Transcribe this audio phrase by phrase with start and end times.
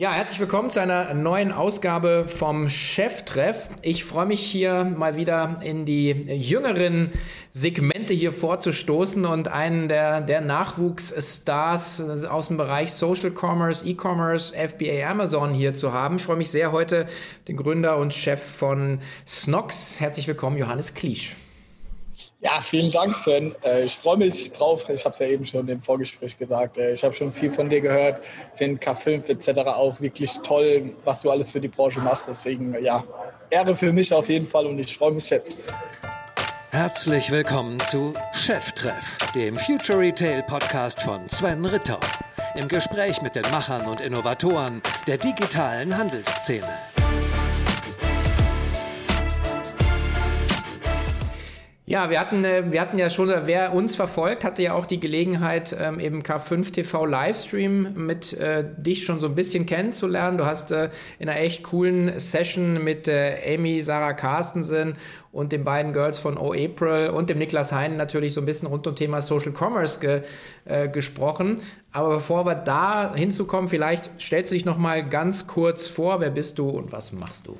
[0.00, 3.68] Ja, herzlich willkommen zu einer neuen Ausgabe vom Cheftreff.
[3.82, 7.12] Ich freue mich hier mal wieder in die jüngeren
[7.52, 15.06] Segmente hier vorzustoßen und einen der, der Nachwuchsstars aus dem Bereich Social Commerce, E-Commerce, FBA,
[15.06, 16.16] Amazon hier zu haben.
[16.16, 17.06] Ich freue mich sehr heute
[17.46, 20.00] den Gründer und Chef von Snox.
[20.00, 21.36] Herzlich willkommen, Johannes Kliesch.
[22.42, 23.54] Ja, vielen Dank, Sven.
[23.62, 24.88] Äh, ich freue mich drauf.
[24.88, 26.78] Ich habe es ja eben schon im Vorgespräch gesagt.
[26.78, 28.22] Äh, ich habe schon viel von dir gehört.
[28.54, 29.60] Finde K5 etc.
[29.66, 32.28] auch wirklich toll, was du alles für die Branche machst.
[32.28, 33.04] Deswegen, ja,
[33.50, 35.58] Ehre für mich auf jeden Fall und ich freue mich jetzt.
[36.70, 42.00] Herzlich willkommen zu Cheftreff, dem Future Retail Podcast von Sven Ritter.
[42.54, 46.89] Im Gespräch mit den Machern und Innovatoren der digitalen Handelsszene.
[51.90, 55.00] Ja, wir hatten, äh, wir hatten ja schon, wer uns verfolgt, hatte ja auch die
[55.00, 60.38] Gelegenheit, ähm, im K5 TV Livestream mit äh, dich schon so ein bisschen kennenzulernen.
[60.38, 64.94] Du hast äh, in einer echt coolen Session mit Amy, Sarah Carstensen
[65.32, 68.68] und den beiden Girls von O April und dem Niklas Hein natürlich so ein bisschen
[68.68, 70.22] rund um Thema Social Commerce ge,
[70.66, 71.56] äh, gesprochen.
[71.90, 76.30] Aber bevor wir da hinzukommen, vielleicht stellst du dich noch mal ganz kurz vor, wer
[76.30, 77.56] bist du und was machst du?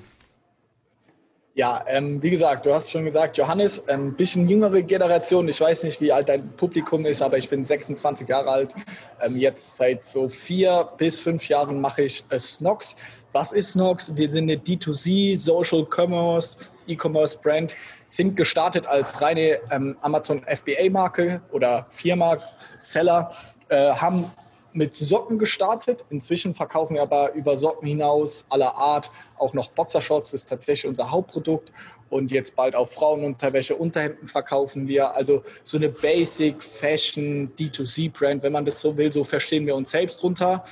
[1.60, 5.46] Ja, ähm, wie gesagt, du hast schon gesagt, Johannes, ein ähm, bisschen jüngere Generation.
[5.46, 8.74] Ich weiß nicht, wie alt dein Publikum ist, aber ich bin 26 Jahre alt.
[9.20, 12.96] Ähm, jetzt seit so vier bis fünf Jahren mache ich äh, Snox.
[13.32, 14.16] Was ist Snox?
[14.16, 21.42] Wir sind eine D2C, Social Commerce, E-Commerce Brand, sind gestartet als reine ähm, Amazon FBA-Marke
[21.52, 22.38] oder Firma,
[22.78, 23.32] Seller,
[23.68, 24.32] äh, haben
[24.72, 26.04] mit Socken gestartet.
[26.10, 30.88] Inzwischen verkaufen wir aber über Socken hinaus aller Art auch noch Boxershorts, das ist tatsächlich
[30.88, 31.72] unser Hauptprodukt.
[32.08, 35.14] Und jetzt bald auch Frauenunterwäsche, Unterhemden verkaufen wir.
[35.14, 39.92] Also so eine Basic Fashion D2C-Brand, wenn man das so will, so verstehen wir uns
[39.92, 40.64] selbst drunter.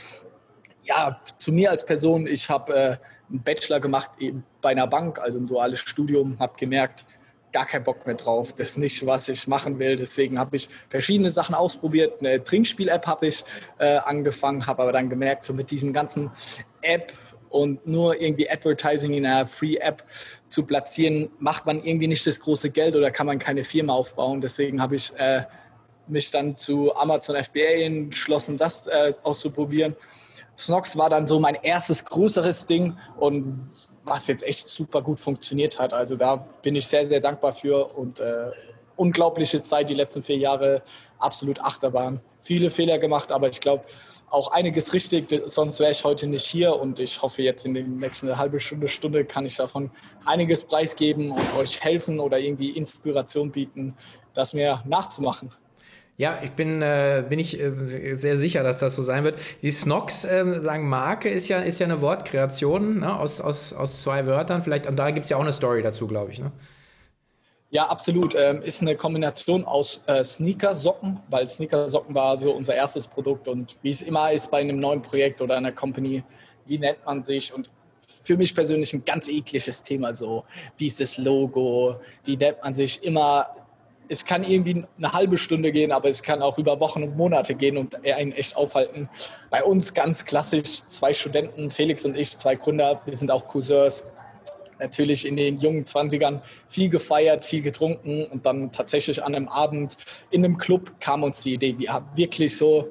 [0.82, 2.96] Ja, zu mir als Person, ich habe äh,
[3.30, 4.10] einen Bachelor gemacht
[4.60, 7.04] bei einer Bank, also ein duales Studium, habe gemerkt,
[7.52, 8.52] gar keinen Bock mehr drauf.
[8.52, 9.96] Das ist nicht, was ich machen will.
[9.96, 12.20] Deswegen habe ich verschiedene Sachen ausprobiert.
[12.20, 13.44] Eine Trinkspiel-App habe ich
[13.78, 16.30] äh, angefangen, habe aber dann gemerkt, so mit diesem ganzen
[16.82, 17.12] App
[17.50, 20.04] und nur irgendwie Advertising in einer Free-App
[20.48, 24.40] zu platzieren, macht man irgendwie nicht das große Geld oder kann man keine Firma aufbauen.
[24.40, 25.44] Deswegen habe ich äh,
[26.06, 29.96] mich dann zu Amazon FBA entschlossen, das äh, auszuprobieren.
[30.56, 33.64] Snox war dann so mein erstes größeres Ding und
[34.08, 35.92] was jetzt echt super gut funktioniert hat.
[35.92, 38.50] Also da bin ich sehr, sehr dankbar für und äh,
[38.96, 40.82] unglaubliche Zeit, die letzten vier Jahre,
[41.18, 42.20] absolut Achterbahn.
[42.42, 43.84] Viele Fehler gemacht, aber ich glaube
[44.30, 47.96] auch einiges richtig, sonst wäre ich heute nicht hier und ich hoffe jetzt in den
[47.96, 49.90] nächsten halbe Stunde, Stunde kann ich davon
[50.24, 53.94] einiges preisgeben und euch helfen oder irgendwie Inspiration bieten,
[54.34, 55.52] das mir nachzumachen.
[56.18, 59.38] Ja, ich bin, äh, bin ich äh, sehr sicher, dass das so sein wird.
[59.62, 63.16] Die Snox, äh, sagen Marke, ist ja, ist ja eine Wortkreation ne?
[63.16, 64.60] aus, aus, aus zwei Wörtern.
[64.60, 66.40] Vielleicht, und da gibt es ja auch eine Story dazu, glaube ich.
[66.40, 66.50] Ne?
[67.70, 68.34] Ja, absolut.
[68.34, 73.46] Ähm, ist eine Kombination aus äh, Sneaker-Socken, weil Sneaker-Socken war so unser erstes Produkt.
[73.46, 76.24] Und wie es immer ist bei einem neuen Projekt oder einer Company,
[76.66, 77.54] wie nennt man sich?
[77.54, 77.70] Und
[78.08, 80.42] für mich persönlich ein ganz ekliges Thema so.
[80.78, 82.00] Wie ist das Logo?
[82.24, 83.04] Wie nennt man sich?
[83.04, 83.46] Immer
[84.08, 87.54] es kann irgendwie eine halbe Stunde gehen, aber es kann auch über Wochen und Monate
[87.54, 89.08] gehen und einen echt aufhalten.
[89.50, 94.02] Bei uns ganz klassisch zwei Studenten, Felix und ich, zwei Gründer, wir sind auch Cousins.
[94.80, 99.96] Natürlich in den jungen 20ern viel gefeiert, viel getrunken und dann tatsächlich an einem Abend
[100.30, 101.74] in einem Club kam uns die Idee.
[101.76, 102.88] Wir haben wirklich so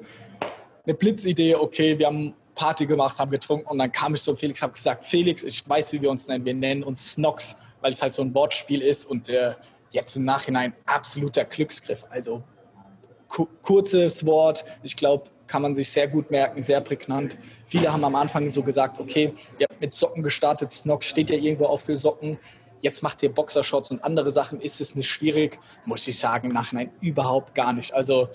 [0.84, 4.60] eine Blitzidee, okay, wir haben Party gemacht, haben getrunken und dann kam ich so Felix,
[4.60, 6.44] habe gesagt, Felix, ich weiß, wie wir uns nennen.
[6.44, 9.54] Wir nennen uns Snox, weil es halt so ein Wortspiel ist und äh,
[9.90, 12.04] jetzt im Nachhinein absoluter Glücksgriff.
[12.10, 12.42] Also
[13.62, 17.38] kurzes Wort, ich glaube, kann man sich sehr gut merken, sehr prägnant.
[17.66, 21.36] Viele haben am Anfang so gesagt, okay, ihr habt mit Socken gestartet, Snock steht ja
[21.36, 22.38] irgendwo auch für Socken.
[22.80, 24.60] Jetzt macht ihr Boxershorts und andere Sachen.
[24.60, 25.58] Ist es nicht schwierig?
[25.84, 27.92] Muss ich sagen, im Nachhinein überhaupt gar nicht.
[27.92, 28.28] Also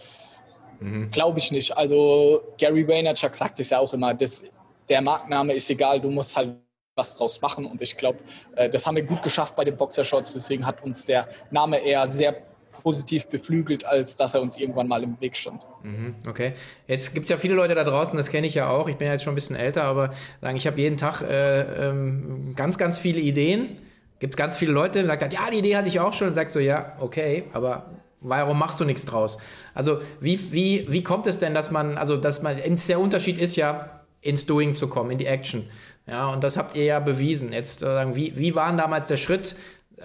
[0.79, 1.11] mhm.
[1.11, 1.77] glaube ich nicht.
[1.77, 4.43] Also Gary Vaynerchuk sagt es ja auch immer, das,
[4.89, 6.57] der Markenname ist egal, du musst halt
[6.95, 7.65] was draus machen.
[7.65, 8.19] Und ich glaube,
[8.55, 10.33] äh, das haben wir gut geschafft bei den Boxershots.
[10.33, 12.35] Deswegen hat uns der Name eher sehr
[12.81, 15.65] positiv beflügelt, als dass er uns irgendwann mal im Weg stand.
[15.83, 16.53] Mhm, okay.
[16.87, 18.89] Jetzt gibt es ja viele Leute da draußen, das kenne ich ja auch.
[18.89, 20.11] Ich bin ja jetzt schon ein bisschen älter, aber
[20.41, 23.77] sagen, ich habe jeden Tag äh, ähm, ganz, ganz viele Ideen.
[24.19, 26.29] Gibt es ganz viele Leute, die sagen, ja, die Idee hatte ich auch schon.
[26.29, 27.91] Und sagst du, ja, okay, aber
[28.21, 29.37] warum machst du nichts draus?
[29.73, 33.55] Also wie, wie, wie kommt es denn, dass man, also dass man, der Unterschied ist
[33.55, 35.69] ja, ins Doing zu kommen, in die Action.
[36.05, 37.53] Ja, und das habt ihr ja bewiesen.
[37.53, 39.55] Jetzt, äh, wie, wie war damals der Schritt?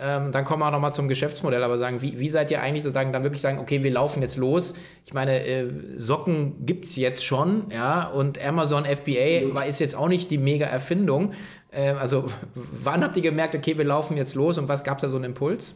[0.00, 2.84] Ähm, dann kommen wir auch nochmal zum Geschäftsmodell, aber sagen, wie, wie seid ihr eigentlich
[2.84, 4.74] sozusagen dann wirklich sagen, okay, wir laufen jetzt los?
[5.04, 5.66] Ich meine, äh,
[5.96, 10.38] Socken gibt es jetzt schon, ja, und Amazon FBA war, ist jetzt auch nicht die
[10.38, 11.32] mega Erfindung.
[11.72, 15.02] Äh, also, wann habt ihr gemerkt, okay, wir laufen jetzt los und was gab es
[15.02, 15.74] da so einen Impuls?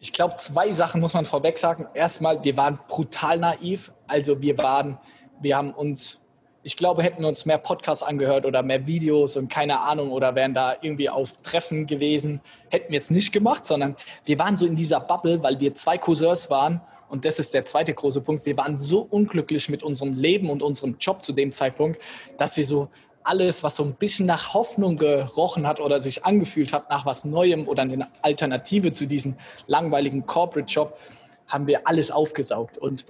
[0.00, 1.86] Ich glaube, zwei Sachen muss man vorweg sagen.
[1.94, 3.92] Erstmal, wir waren brutal naiv.
[4.08, 4.98] Also wir waren,
[5.40, 6.18] wir haben uns
[6.62, 10.34] ich glaube, hätten wir uns mehr Podcasts angehört oder mehr Videos und keine Ahnung oder
[10.34, 14.64] wären da irgendwie auf Treffen gewesen, hätten wir es nicht gemacht, sondern wir waren so
[14.64, 18.46] in dieser Bubble, weil wir zwei Cousins waren und das ist der zweite große Punkt.
[18.46, 22.00] Wir waren so unglücklich mit unserem Leben und unserem Job zu dem Zeitpunkt,
[22.38, 22.88] dass wir so
[23.24, 27.24] alles, was so ein bisschen nach Hoffnung gerochen hat oder sich angefühlt hat, nach was
[27.24, 29.36] Neuem oder eine Alternative zu diesem
[29.66, 30.98] langweiligen Corporate-Job,
[31.46, 32.78] haben wir alles aufgesaugt.
[32.78, 33.04] Und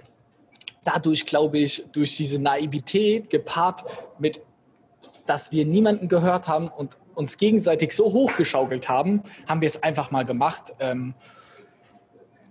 [0.83, 3.85] dadurch, glaube ich, durch diese Naivität gepaart
[4.19, 4.41] mit,
[5.25, 10.11] dass wir niemanden gehört haben und uns gegenseitig so hochgeschaukelt haben, haben wir es einfach
[10.11, 10.73] mal gemacht.
[10.79, 11.13] Ähm,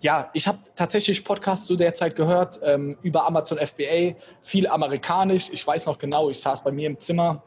[0.00, 5.49] ja, ich habe tatsächlich Podcasts zu der Zeit gehört ähm, über Amazon FBA, viel amerikanisch.
[5.52, 7.43] Ich weiß noch genau, ich saß bei mir im Zimmer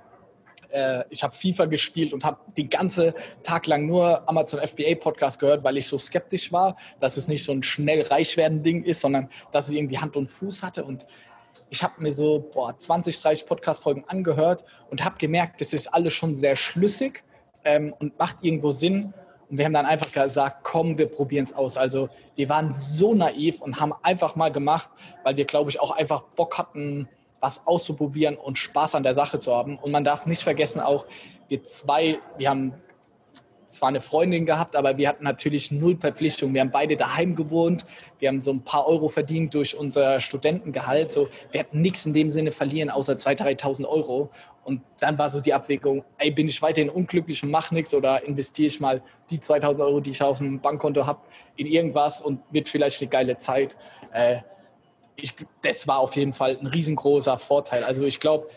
[0.76, 3.14] äh, ich habe FIFA gespielt und habe den ganzen
[3.44, 7.44] Tag lang nur Amazon FBA Podcast gehört, weil ich so skeptisch war, dass es nicht
[7.44, 10.84] so ein schnell reich werden Ding ist, sondern dass es irgendwie Hand und Fuß hatte
[10.84, 11.06] und
[11.70, 16.14] ich habe mir so boah, 20, 30 Podcast-Folgen angehört und habe gemerkt, das ist alles
[16.14, 17.24] schon sehr schlüssig
[17.64, 19.14] ähm, und macht irgendwo Sinn.
[19.50, 21.78] Und wir haben dann einfach gesagt, komm, wir probieren es aus.
[21.78, 24.90] Also wir waren so naiv und haben einfach mal gemacht,
[25.24, 27.10] weil wir, glaube ich, auch einfach Bock hatten,
[27.40, 29.78] was auszuprobieren und Spaß an der Sache zu haben.
[29.78, 31.06] Und man darf nicht vergessen, auch
[31.48, 32.74] wir zwei, wir haben
[33.68, 36.54] zwar eine Freundin gehabt, aber wir hatten natürlich null Verpflichtung.
[36.54, 37.86] Wir haben beide daheim gewohnt.
[38.20, 41.12] Wir haben so ein paar Euro verdient durch unser Studentengehalt.
[41.12, 44.30] So, wir hatten nichts in dem Sinne verlieren, außer 2.000, 3.000 Euro.
[44.64, 48.24] Und dann war so die Abwägung, ey, bin ich weiterhin unglücklich und mache nichts oder
[48.24, 51.20] investiere ich mal die 2.000 Euro, die ich auf dem Bankkonto habe,
[51.56, 53.76] in irgendwas und wird vielleicht eine geile Zeit.
[54.12, 54.38] Äh,
[55.16, 57.84] ich, das war auf jeden Fall ein riesengroßer Vorteil.
[57.84, 58.50] Also ich glaube,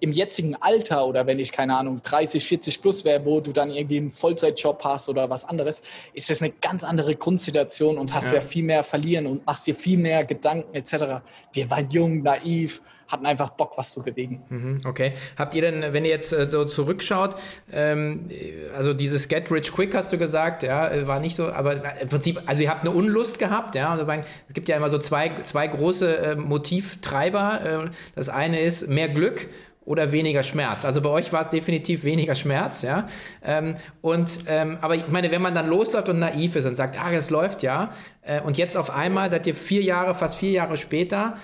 [0.00, 3.70] im jetzigen Alter oder wenn ich, keine Ahnung, 30, 40 plus wäre, wo du dann
[3.70, 5.82] irgendwie einen Vollzeitjob hast oder was anderes,
[6.12, 9.66] ist das eine ganz andere Grundsituation und hast ja, ja viel mehr verlieren und machst
[9.66, 11.24] dir viel mehr Gedanken etc.
[11.52, 14.42] Wir waren jung, naiv hatten einfach Bock, was zu bewegen.
[14.48, 15.12] Mhm, okay.
[15.36, 17.36] Habt ihr denn, wenn ihr jetzt äh, so zurückschaut,
[17.72, 18.28] ähm,
[18.76, 22.08] also dieses Get Rich Quick hast du gesagt, ja, äh, war nicht so, aber im
[22.08, 24.06] Prinzip, also ihr habt eine Unlust gehabt, ja, also
[24.48, 27.86] es gibt ja immer so zwei, zwei große äh, Motivtreiber.
[27.86, 29.48] Äh, das eine ist mehr Glück
[29.84, 30.84] oder weniger Schmerz.
[30.84, 33.06] Also bei euch war es definitiv weniger Schmerz, ja.
[33.42, 36.98] Ähm, und ähm, aber ich meine, wenn man dann losläuft und naiv ist und sagt,
[37.02, 37.90] ah, es läuft ja,
[38.22, 41.34] äh, und jetzt auf einmal seid ihr vier Jahre, fast vier Jahre später,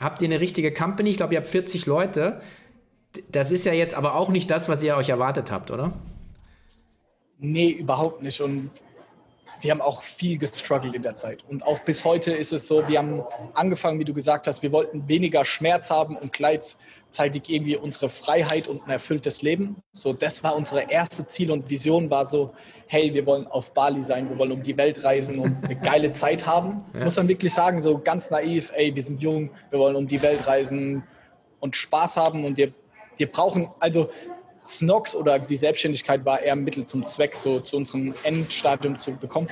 [0.00, 1.10] habt ihr eine richtige Company.
[1.10, 2.40] Ich glaube, ihr habt 40 Leute.
[3.28, 5.92] Das ist ja jetzt aber auch nicht das, was ihr euch erwartet habt, oder?
[7.38, 8.40] Nee, überhaupt nicht.
[8.40, 8.70] Und
[9.60, 11.44] wir haben auch viel gestruggelt in der Zeit.
[11.48, 13.22] Und auch bis heute ist es so, wir haben
[13.54, 16.32] angefangen, wie du gesagt hast, wir wollten weniger Schmerz haben und
[17.10, 19.82] gleichzeitig irgendwie unsere Freiheit und ein erfülltes Leben.
[19.92, 22.52] So, das war unsere erste Ziel und Vision war so,
[22.86, 26.12] hey, wir wollen auf Bali sein, wir wollen um die Welt reisen und eine geile
[26.12, 26.84] Zeit haben.
[26.94, 27.04] Ja.
[27.04, 30.22] Muss man wirklich sagen, so ganz naiv, ey, wir sind jung, wir wollen um die
[30.22, 31.02] Welt reisen
[31.58, 32.72] und Spaß haben und wir,
[33.16, 34.10] wir brauchen, also
[34.64, 39.12] Snox oder die Selbstständigkeit war eher ein Mittel zum Zweck, so zu unserem Endstadium zu
[39.16, 39.48] bekommen.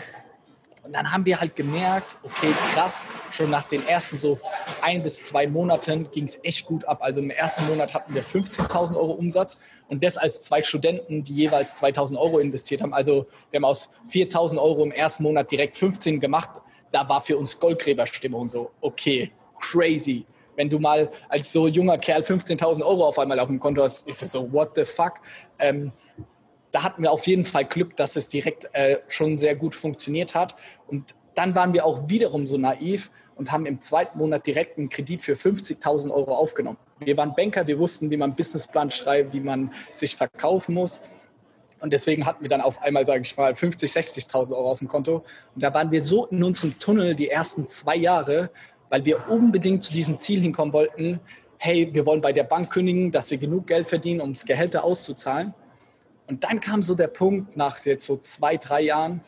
[0.88, 4.40] Und dann haben wir halt gemerkt, okay, krass, schon nach den ersten so
[4.81, 7.00] ein bis zwei Monaten ging es echt gut ab.
[7.02, 9.58] Also im ersten Monat hatten wir 15.000 Euro Umsatz
[9.88, 12.95] und das als zwei Studenten, die jeweils 2.000 Euro investiert haben.
[12.95, 16.49] Also wir haben aus 4.000 Euro im ersten Monat direkt 15 gemacht.
[16.90, 19.30] Da war für uns Goldgräberstimmung so, okay,
[19.61, 20.25] crazy
[20.57, 24.09] wenn du mal als so junger Kerl 15.000 Euro auf einmal auf dem Konto hast,
[24.09, 25.21] ist es so, what the fuck?
[25.61, 25.92] Ähm,
[26.73, 30.35] da hatten wir auf jeden Fall Glück, dass es direkt äh, schon sehr gut funktioniert
[30.35, 30.55] hat.
[30.87, 34.89] Und dann waren wir auch wiederum so naiv und haben im zweiten Monat direkt einen
[34.89, 36.79] Kredit für 50.000 Euro aufgenommen.
[36.99, 41.01] Wir waren Banker, wir wussten, wie man einen Businessplan schreibt, wie man sich verkaufen muss.
[41.81, 44.89] Und deswegen hatten wir dann auf einmal, sage ich mal, 50.000, 60.000 Euro auf dem
[44.89, 45.25] Konto.
[45.55, 48.51] Und da waren wir so in unserem Tunnel die ersten zwei Jahre,
[48.89, 51.21] weil wir unbedingt zu diesem Ziel hinkommen wollten,
[51.59, 54.83] hey, wir wollen bei der Bank kündigen, dass wir genug Geld verdienen, um das Gehälter
[54.83, 55.55] auszuzahlen.
[56.28, 59.23] Und dann kam so der Punkt nach jetzt so zwei, drei Jahren,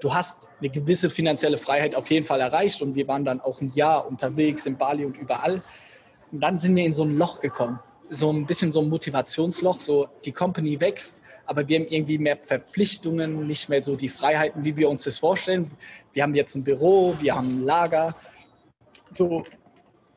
[0.00, 3.60] du hast eine gewisse finanzielle Freiheit auf jeden Fall erreicht und wir waren dann auch
[3.60, 5.62] ein Jahr unterwegs in Bali und überall.
[6.30, 9.80] Und dann sind wir in so ein Loch gekommen, so ein bisschen so ein Motivationsloch,
[9.80, 14.64] so die Company wächst, aber wir haben irgendwie mehr Verpflichtungen, nicht mehr so die Freiheiten,
[14.64, 15.70] wie wir uns das vorstellen.
[16.12, 18.14] Wir haben jetzt ein Büro, wir haben ein Lager
[19.10, 19.44] so,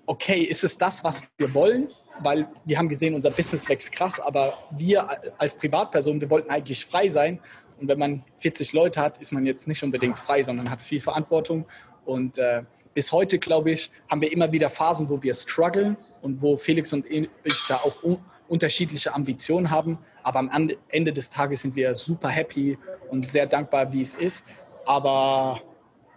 [0.05, 1.89] okay, ist es das, was wir wollen?
[2.21, 5.07] Weil wir haben gesehen, unser Business wächst krass, aber wir
[5.37, 7.39] als Privatperson, wir wollten eigentlich frei sein
[7.79, 10.99] Und wenn man 40 Leute hat, ist man jetzt nicht unbedingt frei, sondern hat viel
[10.99, 11.65] Verantwortung.
[12.05, 16.41] Und äh, bis heute, glaube ich, haben wir immer wieder Phasen, wo wir strugglen und
[16.41, 17.27] wo Felix und ich
[17.67, 19.97] da auch un unterschiedliche Ambitionen haben.
[20.23, 22.77] Aber am Ende des Tages sind wir super happy
[23.09, 24.43] und sehr dankbar, wie es ist.
[24.85, 25.61] Aber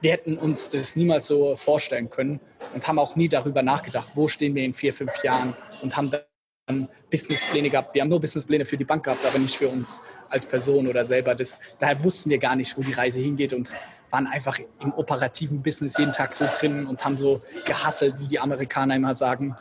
[0.00, 2.40] wir hätten uns das niemals so vorstellen können
[2.74, 6.10] und haben auch nie darüber nachgedacht, wo stehen wir in vier, fünf Jahren und haben
[6.10, 7.94] dann Businesspläne gehabt.
[7.94, 11.04] Wir haben nur Businesspläne für die Bank gehabt, aber nicht für uns als Person oder
[11.04, 11.34] selber.
[11.34, 13.68] Das, daher wussten wir gar nicht, wo die Reise hingeht und
[14.10, 18.38] waren einfach im operativen Business jeden Tag so drin und haben so gehasselt, wie die
[18.38, 19.56] Amerikaner immer sagen.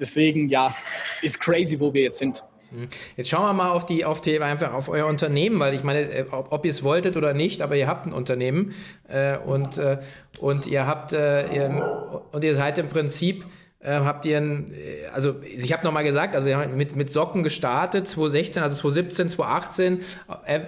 [0.00, 0.74] Deswegen, ja,
[1.22, 2.42] ist crazy, wo wir jetzt sind.
[2.72, 2.88] Mhm.
[3.16, 6.00] Jetzt schauen wir mal auf die, auf die, einfach auf euer Unternehmen, weil ich meine,
[6.00, 8.74] äh, ob, ob ihr es wolltet oder nicht, aber ihr habt ein Unternehmen
[9.08, 9.98] äh, und, äh,
[10.40, 13.44] und ihr habt äh, ihr, und ihr seid im Prinzip
[13.80, 18.06] äh, habt ihr ein, äh, also ich habe nochmal gesagt, also mit, mit Socken gestartet,
[18.08, 20.00] 2016, also 2017, 2018,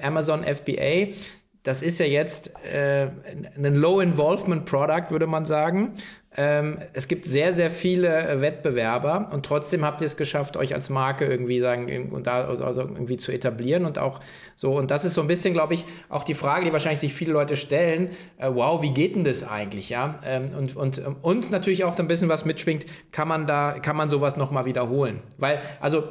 [0.02, 1.14] Amazon FBA.
[1.62, 3.08] Das ist ja jetzt äh,
[3.56, 5.92] ein Low-Involvement-Product, würde man sagen.
[6.34, 10.74] Ähm, es gibt sehr, sehr viele äh, Wettbewerber und trotzdem habt ihr es geschafft, euch
[10.74, 14.20] als Marke irgendwie sagen und da also irgendwie zu etablieren und auch
[14.56, 14.72] so.
[14.78, 17.32] Und das ist so ein bisschen, glaube ich, auch die Frage, die wahrscheinlich sich viele
[17.32, 19.90] Leute stellen: äh, Wow, wie geht denn das eigentlich?
[19.90, 23.96] Ja, ähm, und, und, und natürlich auch ein bisschen was mitschwingt, kann man da, kann
[23.96, 25.20] man sowas nochmal wiederholen?
[25.36, 26.04] Weil, also,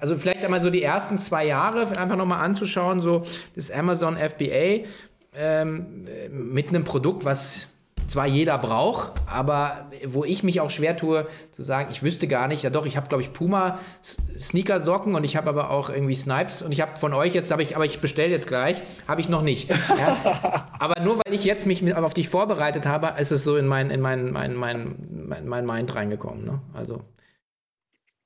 [0.00, 3.24] also vielleicht einmal so die ersten zwei Jahre einfach nochmal anzuschauen, so
[3.54, 4.86] das Amazon FBA
[5.34, 7.71] ähm, mit einem Produkt, was
[8.08, 12.48] zwar jeder braucht, aber wo ich mich auch schwer tue, zu sagen, ich wüsste gar
[12.48, 16.14] nicht, ja doch, ich habe, glaube ich, Puma Sneaker-Socken und ich habe aber auch irgendwie
[16.14, 19.20] Snipes und ich habe von euch jetzt, habe ich, aber ich bestelle jetzt gleich, habe
[19.20, 19.68] ich noch nicht.
[19.68, 20.66] Ja?
[20.78, 23.90] aber nur weil ich jetzt mich auf dich vorbereitet habe, ist es so in mein,
[23.90, 26.44] in mein, mein, mein, mein, mein Mind reingekommen.
[26.44, 26.60] Ne?
[26.74, 27.02] Also.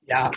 [0.05, 0.31] Ja,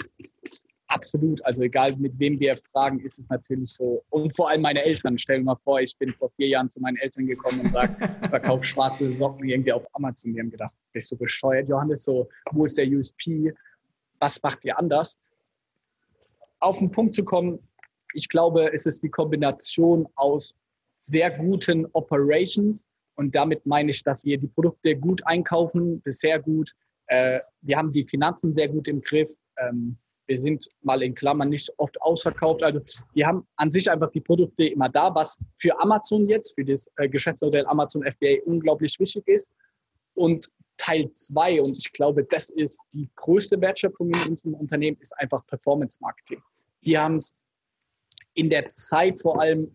[0.90, 1.44] Absolut.
[1.44, 4.02] Also egal mit wem wir fragen, ist es natürlich so.
[4.10, 5.16] Und vor allem meine Eltern.
[5.18, 7.96] Stell dir mal vor, ich bin vor vier Jahren zu meinen Eltern gekommen und sage,
[8.22, 10.34] ich verkaufe schwarze Socken irgendwie auf Amazon.
[10.34, 12.02] Die haben gedacht, bist du bescheuert, Johannes?
[12.02, 13.54] So, wo ist der USP?
[14.18, 15.20] Was macht ihr anders?
[16.58, 17.60] Auf den Punkt zu kommen,
[18.12, 20.56] ich glaube, es ist die Kombination aus
[20.98, 22.84] sehr guten Operations.
[23.14, 26.72] Und damit meine ich, dass wir die Produkte gut einkaufen, bisher gut.
[27.06, 29.32] Äh, wir haben die Finanzen sehr gut im Griff.
[30.30, 32.62] Wir sind mal in Klammern nicht oft ausverkauft.
[32.62, 32.80] Also
[33.14, 36.88] wir haben an sich einfach die Produkte immer da, was für Amazon jetzt, für das
[36.98, 39.50] äh, Geschäftsmodell Amazon FBA unglaublich wichtig ist.
[40.14, 45.18] Und Teil zwei, und ich glaube, das ist die größte Wertschöpfung in unserem Unternehmen, ist
[45.18, 46.40] einfach Performance Marketing.
[46.80, 47.34] Wir haben es
[48.34, 49.68] in der Zeit, vor allem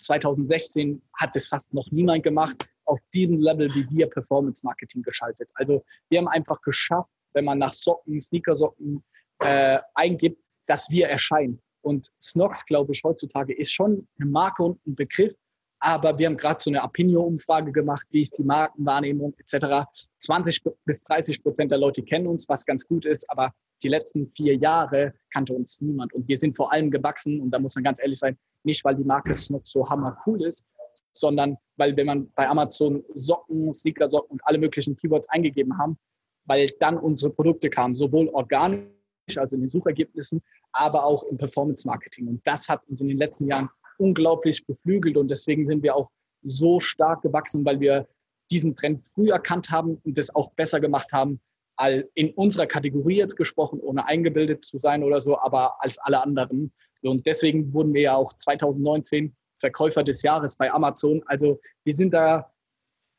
[0.00, 5.48] 2016, hat es fast noch niemand gemacht, auf diesem Level wie wir Performance Marketing geschaltet.
[5.54, 9.02] Also wir haben einfach geschafft, wenn man nach Socken, Sneakersocken,
[9.40, 11.60] äh, eingibt, dass wir erscheinen.
[11.82, 15.34] Und Snox, glaube ich, heutzutage ist schon eine Marke und ein Begriff,
[15.80, 19.86] aber wir haben gerade so eine Opinion-Umfrage gemacht, wie ist die Markenwahrnehmung etc.
[20.18, 24.26] 20 bis 30 Prozent der Leute kennen uns, was ganz gut ist, aber die letzten
[24.30, 26.14] vier Jahre kannte uns niemand.
[26.14, 28.94] Und wir sind vor allem gewachsen, und da muss man ganz ehrlich sein, nicht weil
[28.94, 30.64] die Marke Snox so hammer cool ist,
[31.12, 35.98] sondern weil wenn man bei Amazon Socken, Sneaker-Socken und alle möglichen Keywords eingegeben haben,
[36.46, 38.88] weil dann unsere Produkte kamen, sowohl organisch
[39.36, 42.28] also in den Suchergebnissen, aber auch im Performance-Marketing.
[42.28, 46.10] Und das hat uns in den letzten Jahren unglaublich beflügelt und deswegen sind wir auch
[46.42, 48.08] so stark gewachsen, weil wir
[48.50, 51.40] diesen Trend früh erkannt haben und das auch besser gemacht haben,
[51.76, 56.22] all in unserer Kategorie jetzt gesprochen, ohne eingebildet zu sein oder so, aber als alle
[56.22, 56.72] anderen.
[57.02, 61.22] Und deswegen wurden wir ja auch 2019 Verkäufer des Jahres bei Amazon.
[61.26, 62.52] Also wir sind da,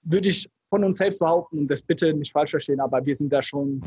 [0.04, 3.32] würde ich von uns selbst behaupten, und das bitte nicht falsch verstehen, aber wir sind
[3.32, 3.82] da schon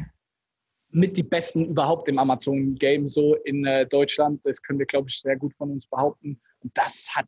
[0.90, 4.44] mit die Besten überhaupt im Amazon-Game so in äh, Deutschland.
[4.44, 6.40] Das können wir, glaube ich, sehr gut von uns behaupten.
[6.60, 7.26] Und das hat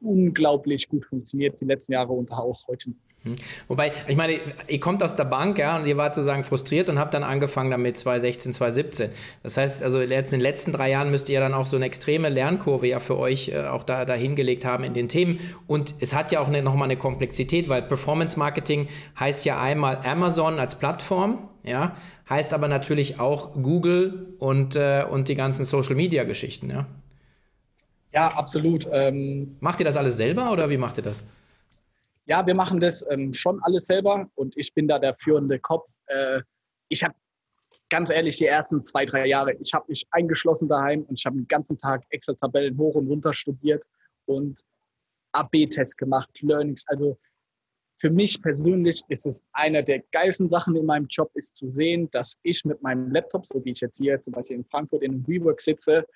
[0.00, 2.90] unglaublich gut funktioniert die letzten Jahre und auch heute.
[3.22, 3.36] Hm.
[3.68, 6.98] Wobei, ich meine, ihr kommt aus der Bank, ja, und ihr wart sozusagen frustriert und
[6.98, 9.10] habt dann angefangen damit 2016, 2017.
[9.42, 12.30] Das heißt, also in den letzten drei Jahren müsst ihr dann auch so eine extreme
[12.30, 15.38] Lernkurve ja für euch äh, auch da, da hingelegt haben in den Themen.
[15.66, 18.88] Und es hat ja auch eine, nochmal eine Komplexität, weil Performance Marketing
[19.18, 21.96] heißt ja einmal Amazon als Plattform, ja,
[22.30, 26.86] heißt aber natürlich auch Google und, äh, und die ganzen Social Media Geschichten, ja.
[28.12, 28.88] Ja, absolut.
[28.90, 31.22] Ähm, macht ihr das alles selber oder wie macht ihr das?
[32.26, 35.90] Ja, wir machen das ähm, schon alles selber und ich bin da der führende Kopf.
[36.06, 36.42] Äh,
[36.88, 37.14] ich habe
[37.88, 41.36] ganz ehrlich die ersten zwei, drei Jahre, ich habe mich eingeschlossen daheim und ich habe
[41.36, 43.84] den ganzen Tag Excel-Tabellen hoch und runter studiert
[44.26, 44.60] und
[45.32, 46.82] AB-Tests gemacht, Learnings.
[46.86, 47.18] Also
[47.96, 52.08] für mich persönlich ist es eine der geilsten Sachen in meinem Job, ist zu sehen,
[52.12, 55.12] dass ich mit meinem Laptop, so wie ich jetzt hier zum Beispiel in Frankfurt in
[55.12, 56.06] einem WeWork sitze,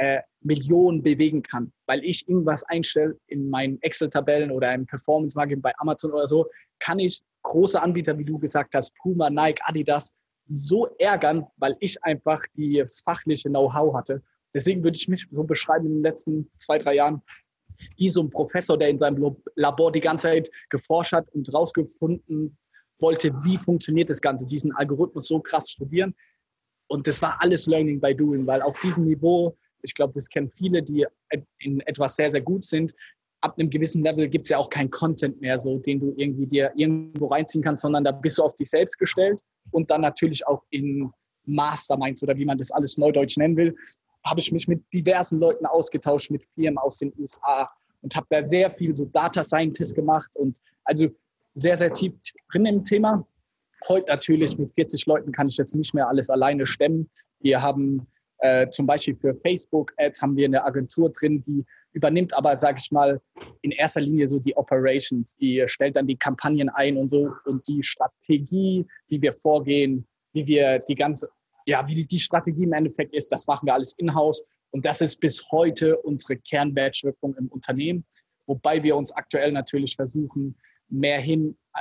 [0.00, 5.72] äh, Millionen bewegen kann, weil ich irgendwas einstelle in meinen Excel-Tabellen oder im Performance-Marketing bei
[5.76, 6.46] Amazon oder so,
[6.78, 10.14] kann ich große Anbieter, wie du gesagt hast, Puma, Nike, Adidas,
[10.48, 14.22] so ärgern, weil ich einfach das fachliche Know-how hatte.
[14.54, 17.20] Deswegen würde ich mich so beschreiben in den letzten zwei, drei Jahren,
[17.98, 22.56] wie so ein Professor, der in seinem Labor die ganze Zeit geforscht hat und rausgefunden
[23.00, 26.14] wollte, wie funktioniert das Ganze, diesen Algorithmus so krass studieren.
[26.88, 30.50] Und das war alles Learning by Doing, weil auf diesem Niveau ich glaube, das kennen
[30.50, 31.06] viele, die
[31.58, 32.94] in etwas sehr, sehr gut sind.
[33.42, 36.46] Ab einem gewissen Level gibt es ja auch keinen Content mehr, so den du irgendwie
[36.46, 40.46] dir irgendwo reinziehen kannst, sondern da bist du auf dich selbst gestellt und dann natürlich
[40.46, 41.10] auch in
[41.46, 43.74] Masterminds oder wie man das alles neudeutsch nennen will,
[44.24, 47.70] habe ich mich mit diversen Leuten ausgetauscht, mit Firmen aus den USA
[48.02, 51.08] und habe da sehr viel so Data Scientist gemacht und also
[51.52, 52.12] sehr, sehr tief
[52.52, 53.26] drin im Thema.
[53.88, 57.10] Heute natürlich mit 40 Leuten kann ich jetzt nicht mehr alles alleine stemmen.
[57.40, 58.06] Wir haben
[58.40, 62.90] äh, zum Beispiel für Facebook-Ads haben wir eine Agentur drin, die übernimmt aber, sage ich
[62.90, 63.20] mal,
[63.62, 65.36] in erster Linie so die Operations.
[65.36, 70.46] Die stellt dann die Kampagnen ein und so und die Strategie, wie wir vorgehen, wie
[70.46, 71.28] wir die ganze,
[71.66, 74.42] ja, wie die, Strategie im Endeffekt ist, das machen wir alles in-house.
[74.70, 78.06] Und das ist bis heute unsere Kernwertschöpfung im Unternehmen,
[78.46, 80.56] wobei wir uns aktuell natürlich versuchen,
[80.88, 81.80] mehr hin äh,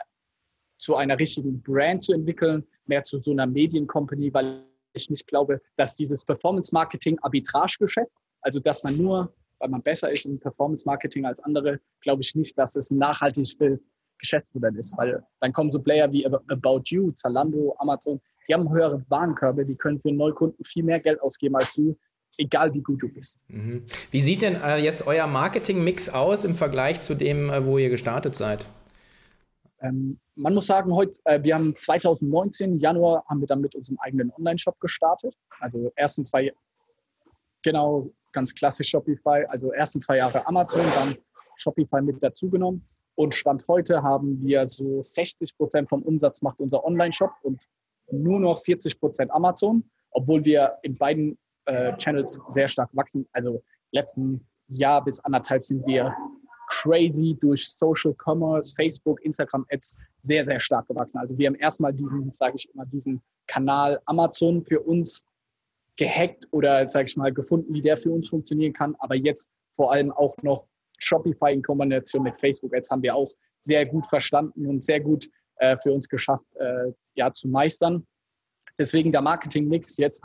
[0.78, 5.62] zu einer richtigen Brand zu entwickeln, mehr zu so einer Mediencompany, weil ich nicht glaube,
[5.76, 11.80] dass dieses Performance-Marketing-Arbitrage-Geschäft, also dass man nur, weil man besser ist im Performance-Marketing als andere,
[12.02, 13.58] glaube ich nicht, dass es ein nachhaltiges
[14.18, 19.04] Geschäftsmodell ist, weil dann kommen so Player wie About You, Zalando, Amazon, die haben höhere
[19.10, 21.96] Warenkörbe, die können für Neukunden viel mehr Geld ausgeben als du,
[22.38, 23.44] egal wie gut du bist.
[23.48, 23.86] Mhm.
[24.12, 27.90] Wie sieht denn äh, jetzt euer Marketing-Mix aus im Vergleich zu dem, äh, wo ihr
[27.90, 28.68] gestartet seid?
[29.82, 33.98] Ähm, man muss sagen, heute, äh, wir haben 2019, Januar, haben wir dann mit unserem
[34.00, 35.36] eigenen Online-Shop gestartet.
[35.60, 36.54] Also ersten zwei,
[37.64, 41.16] genau, ganz klassisch Shopify, also ersten zwei Jahre Amazon, dann
[41.56, 42.86] Shopify mit dazugenommen.
[43.16, 47.66] Und Stand heute haben wir so 60 Prozent vom Umsatz macht unser Online-Shop und
[48.12, 53.28] nur noch 40 Prozent Amazon, obwohl wir in beiden äh, Channels sehr stark wachsen.
[53.34, 56.16] Also letzten Jahr bis anderthalb sind wir
[56.70, 61.18] crazy durch Social Commerce, Facebook, Instagram Ads sehr, sehr stark gewachsen.
[61.18, 65.26] Also wir haben erstmal diesen, sage ich immer, diesen Kanal Amazon für uns
[65.98, 68.96] gehackt oder, sage ich mal, gefunden, wie der für uns funktionieren kann.
[69.00, 70.68] Aber jetzt vor allem auch noch
[71.00, 75.30] Shopify in Kombination mit Facebook Ads haben wir auch sehr gut verstanden und sehr gut
[75.58, 78.06] äh, für uns geschafft, äh, ja, zu meistern.
[78.78, 80.22] Deswegen der Marketing-Mix jetzt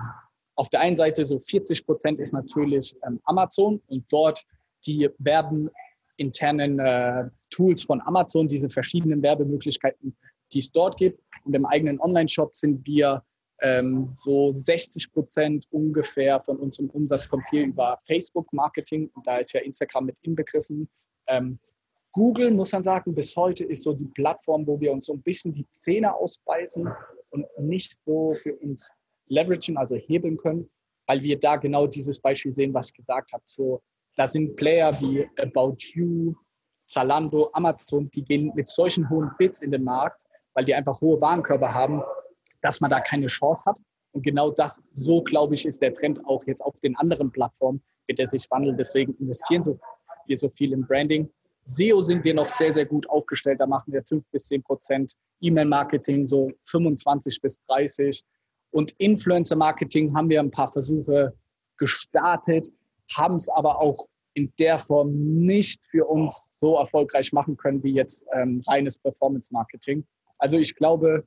[0.56, 4.44] auf der einen Seite so 40 Prozent ist natürlich ähm, Amazon und dort
[4.86, 5.70] die Werben
[6.16, 10.16] internen äh, Tools von Amazon, diese verschiedenen Werbemöglichkeiten,
[10.52, 11.20] die es dort gibt.
[11.44, 13.22] Und im eigenen Online-Shop sind wir
[13.60, 19.10] ähm, so 60 Prozent ungefähr von unserem Umsatz kommt hier über Facebook-Marketing.
[19.14, 20.88] Und da ist ja Instagram mit inbegriffen.
[21.28, 21.58] Ähm,
[22.12, 25.22] Google, muss man sagen, bis heute ist so die Plattform, wo wir uns so ein
[25.22, 26.88] bisschen die Zähne ausbeißen
[27.30, 28.92] und nicht so für uns
[29.26, 30.70] leveragen, also hebeln können,
[31.06, 33.42] weil wir da genau dieses Beispiel sehen, was ich gesagt habe.
[33.46, 33.82] So
[34.16, 36.34] da sind Player wie About You,
[36.86, 40.22] Zalando, Amazon, die gehen mit solchen hohen Bits in den Markt,
[40.54, 42.02] weil die einfach hohe Warenkörper haben,
[42.60, 43.80] dass man da keine Chance hat.
[44.12, 47.82] Und genau das, so glaube ich, ist der Trend auch jetzt auf den anderen Plattformen,
[48.06, 48.76] wird er sich wandeln.
[48.76, 49.64] Deswegen investieren
[50.26, 51.28] wir so viel im Branding.
[51.64, 53.60] SEO sind wir noch sehr, sehr gut aufgestellt.
[53.60, 55.14] Da machen wir 5 bis 10 Prozent.
[55.40, 58.22] E-Mail-Marketing so 25 bis 30.
[58.70, 61.34] Und Influencer-Marketing haben wir ein paar Versuche
[61.76, 62.68] gestartet
[63.12, 67.94] haben es aber auch in der Form nicht für uns so erfolgreich machen können wie
[67.94, 70.04] jetzt ähm, reines Performance-Marketing.
[70.38, 71.26] Also ich glaube,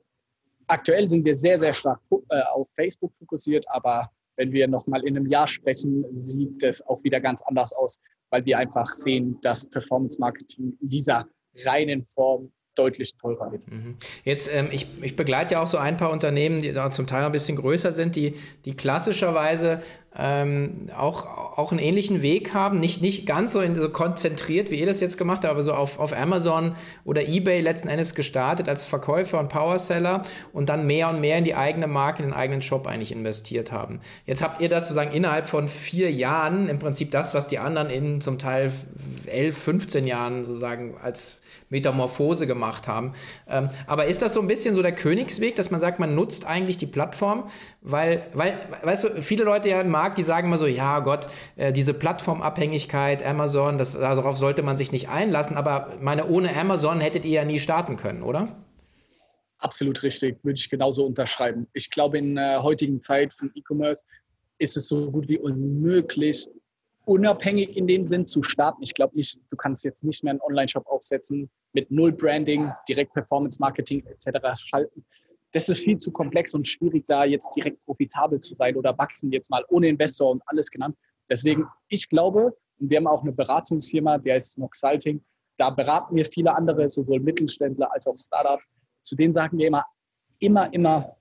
[0.66, 5.16] aktuell sind wir sehr, sehr stark äh, auf Facebook fokussiert, aber wenn wir nochmal in
[5.16, 7.98] einem Jahr sprechen, sieht es auch wieder ganz anders aus,
[8.30, 11.26] weil wir einfach sehen, dass Performance-Marketing in dieser
[11.64, 13.68] reinen Form deutlich teurer wird.
[13.68, 13.96] Mhm.
[14.24, 17.20] Jetzt, ähm, ich, ich begleite ja auch so ein paar Unternehmen, die da zum Teil
[17.20, 19.82] noch ein bisschen größer sind, die, die klassischerweise
[20.18, 24.80] ähm, auch, auch einen ähnlichen Weg haben, nicht, nicht ganz so, in, so konzentriert, wie
[24.80, 28.68] ihr das jetzt gemacht habt, aber so auf, auf Amazon oder Ebay letzten Endes gestartet
[28.68, 32.36] als Verkäufer und Powerseller und dann mehr und mehr in die eigene Marke, in den
[32.36, 34.00] eigenen Shop eigentlich investiert haben.
[34.26, 37.88] Jetzt habt ihr das sozusagen innerhalb von vier Jahren, im Prinzip das, was die anderen
[37.88, 38.72] in zum Teil
[39.26, 41.38] elf, 15 Jahren sozusagen als
[41.70, 43.12] Metamorphose gemacht haben.
[43.48, 46.46] Ähm, aber ist das so ein bisschen so der Königsweg, dass man sagt, man nutzt
[46.46, 47.44] eigentlich die Plattform,
[47.82, 51.26] weil, weil, weißt du, viele Leute ja im Markt, die sagen immer so, ja Gott,
[51.56, 57.00] äh, diese Plattformabhängigkeit, Amazon, das, darauf sollte man sich nicht einlassen, aber meine, ohne Amazon
[57.00, 58.56] hättet ihr ja nie starten können, oder?
[59.58, 61.66] Absolut richtig, würde ich genauso unterschreiben.
[61.72, 64.04] Ich glaube, in der heutigen Zeit von E-Commerce
[64.58, 66.48] ist es so gut wie unmöglich,
[67.04, 68.82] unabhängig in dem Sinn zu starten.
[68.82, 73.14] Ich glaube nicht, du kannst jetzt nicht mehr einen Online-Shop aufsetzen mit null Branding, direkt
[73.14, 74.38] Performance-Marketing etc.
[74.64, 75.04] schalten.
[75.52, 79.32] Das ist viel zu komplex und schwierig, da jetzt direkt profitabel zu sein oder wachsen
[79.32, 80.96] jetzt mal ohne Investor und alles genannt.
[81.28, 85.24] Deswegen, ich glaube, und wir haben auch eine Beratungsfirma, der ist Noxalting,
[85.56, 88.62] da beraten wir viele andere, sowohl Mittelständler als auch Startups.
[89.02, 89.84] Zu denen sagen wir immer,
[90.38, 91.16] immer, immer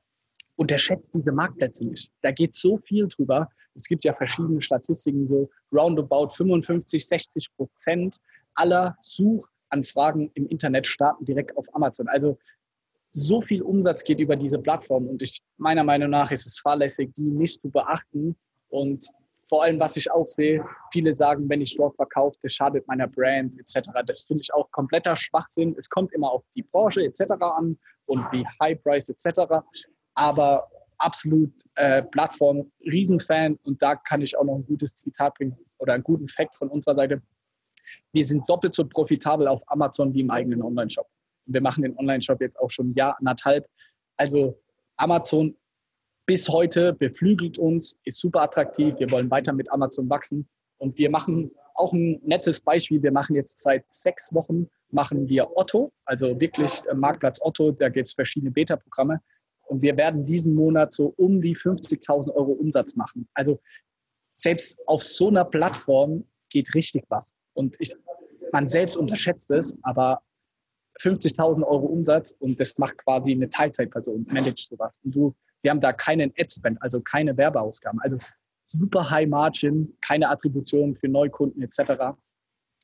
[0.55, 2.11] unterschätzt diese Marktplätze nicht.
[2.21, 3.49] Da geht so viel drüber.
[3.75, 8.17] Es gibt ja verschiedene Statistiken, so roundabout 55, 60 Prozent
[8.55, 12.07] aller Suchanfragen im Internet starten direkt auf Amazon.
[12.07, 12.37] Also
[13.13, 17.13] so viel Umsatz geht über diese Plattform und ich, meiner Meinung nach ist es fahrlässig,
[17.15, 18.35] die nicht zu beachten.
[18.69, 19.05] Und
[19.49, 23.07] vor allem, was ich auch sehe, viele sagen, wenn ich dort verkaufe, das schadet meiner
[23.07, 23.89] Brand etc.
[24.05, 25.73] Das finde ich auch kompletter Schwachsinn.
[25.77, 27.23] Es kommt immer auf die Branche etc.
[27.39, 29.61] an und wie High Price etc
[30.17, 30.67] aber
[30.97, 35.93] absolut äh, Plattform, Riesenfan und da kann ich auch noch ein gutes Zitat bringen oder
[35.93, 37.21] einen guten Fact von unserer Seite.
[38.11, 41.07] Wir sind doppelt so profitabel auf Amazon wie im eigenen Online-Shop.
[41.47, 43.67] Wir machen den Online-Shop jetzt auch schon ein Jahr, anderthalb.
[44.17, 44.59] Also
[44.97, 45.55] Amazon
[46.25, 48.95] bis heute beflügelt uns, ist super attraktiv.
[48.99, 50.47] Wir wollen weiter mit Amazon wachsen.
[50.77, 53.01] Und wir machen auch ein nettes Beispiel.
[53.01, 57.71] Wir machen jetzt seit sechs Wochen, machen wir Otto, also wirklich äh, Marktplatz Otto.
[57.71, 59.21] Da gibt es verschiedene Beta-Programme.
[59.67, 63.27] Und wir werden diesen Monat so um die 50.000 Euro Umsatz machen.
[63.33, 63.59] Also
[64.33, 67.33] selbst auf so einer Plattform geht richtig was.
[67.53, 67.95] Und ich,
[68.51, 70.21] man selbst unterschätzt es, aber
[70.99, 74.99] 50.000 Euro Umsatz und das macht quasi eine Teilzeitperson, managt sowas.
[75.03, 77.99] Und du, wir haben da keinen Ad-Spend, also keine Werbeausgaben.
[78.01, 78.17] Also
[78.63, 82.17] super High Margin, keine Attributionen für Neukunden etc.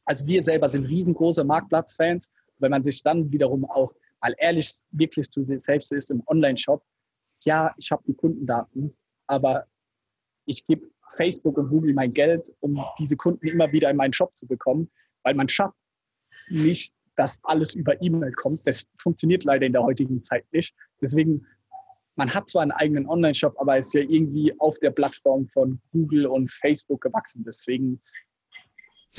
[0.05, 2.29] Also wir selber sind riesengroße Marktplatzfans.
[2.59, 6.83] Wenn man sich dann wiederum auch mal ehrlich wirklich zu sich selbst ist im Online-Shop,
[7.43, 8.95] ja, ich habe die Kundendaten,
[9.27, 9.65] aber
[10.45, 14.35] ich gebe Facebook und Google mein Geld, um diese Kunden immer wieder in meinen Shop
[14.35, 14.89] zu bekommen,
[15.23, 15.75] weil man schafft
[16.49, 18.65] nicht, dass alles über E-Mail kommt.
[18.65, 20.73] Das funktioniert leider in der heutigen Zeit nicht.
[21.01, 21.45] Deswegen,
[22.15, 26.27] man hat zwar einen eigenen Online-Shop, aber ist ja irgendwie auf der Plattform von Google
[26.27, 27.43] und Facebook gewachsen.
[27.45, 27.99] Deswegen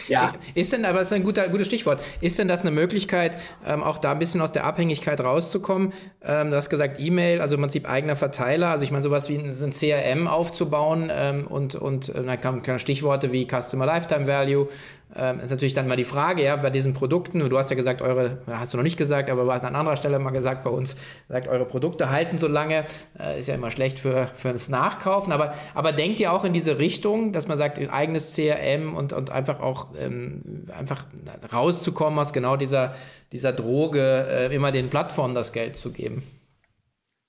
[0.09, 0.35] ja.
[0.54, 3.83] Ist denn, aber das ist ein guter, gutes Stichwort, ist denn das eine Möglichkeit, ähm,
[3.83, 5.92] auch da ein bisschen aus der Abhängigkeit rauszukommen?
[6.20, 9.38] Ähm, du hast gesagt, E-Mail, also im Prinzip eigener Verteiler, also ich meine, sowas wie
[9.38, 14.68] ein, ein CRM aufzubauen ähm, und, und äh, da kamen Stichworte wie Customer Lifetime Value,
[15.16, 18.03] ähm, ist natürlich dann mal die Frage, ja, bei diesen Produkten, du hast ja gesagt,
[18.03, 20.70] eure, hast du noch nicht gesagt, aber du hast an anderer Stelle mal gesagt bei
[20.70, 20.96] uns,
[21.29, 22.85] sagt, eure Produkte halten so lange,
[23.18, 26.53] äh, ist ja immer schlecht für, für das Nachkaufen, aber, aber denkt ihr auch in
[26.53, 31.07] diese Richtung, dass man sagt, eigenes CRM und, und einfach auch ähm, einfach
[31.53, 32.94] rauszukommen aus genau dieser,
[33.33, 36.22] dieser Droge, äh, immer den Plattformen das Geld zu geben?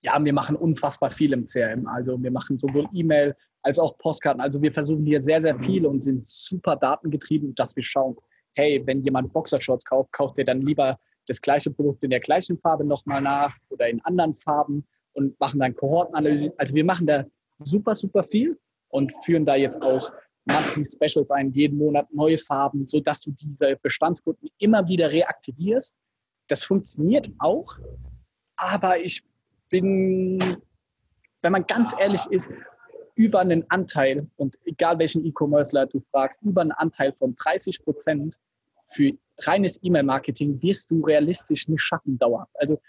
[0.05, 1.87] Ja, wir machen unfassbar viel im CRM.
[1.87, 4.39] Also wir machen sowohl E-Mail als auch Postkarten.
[4.39, 8.15] Also wir versuchen hier sehr, sehr viel und sind super datengetrieben, dass wir schauen,
[8.53, 12.59] hey, wenn jemand Boxershorts kauft, kauft er dann lieber das gleiche Produkt in der gleichen
[12.59, 16.53] Farbe nochmal nach oder in anderen Farben und machen dann Kohortenanalyse.
[16.57, 17.25] Also wir machen da
[17.57, 20.11] super, super viel und führen da jetzt auch
[20.45, 25.97] Monthly Specials ein, jeden Monat neue Farben, sodass du diese Bestandskunden immer wieder reaktivierst.
[26.47, 27.79] Das funktioniert auch,
[28.55, 29.23] aber ich
[29.81, 30.39] bin,
[31.41, 32.49] wenn man ganz ehrlich ist,
[33.15, 38.39] über einen Anteil, und egal welchen E-Commercer du fragst, über einen Anteil von 30 Prozent
[38.88, 42.53] für reines E-Mail-Marketing wirst du realistisch nicht schaffen dauerhaft.
[42.55, 42.79] Also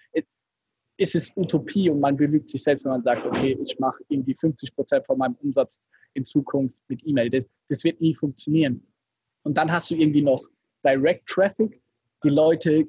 [0.99, 4.35] es ist Utopie und man belügt sich selbst, wenn man sagt, okay, ich mache irgendwie
[4.35, 7.31] 50 Prozent von meinem Umsatz in Zukunft mit E-Mail.
[7.31, 8.87] Das, das wird nie funktionieren.
[9.43, 10.43] Und dann hast du irgendwie noch
[10.85, 11.81] Direct Traffic.
[12.25, 12.87] Die Leute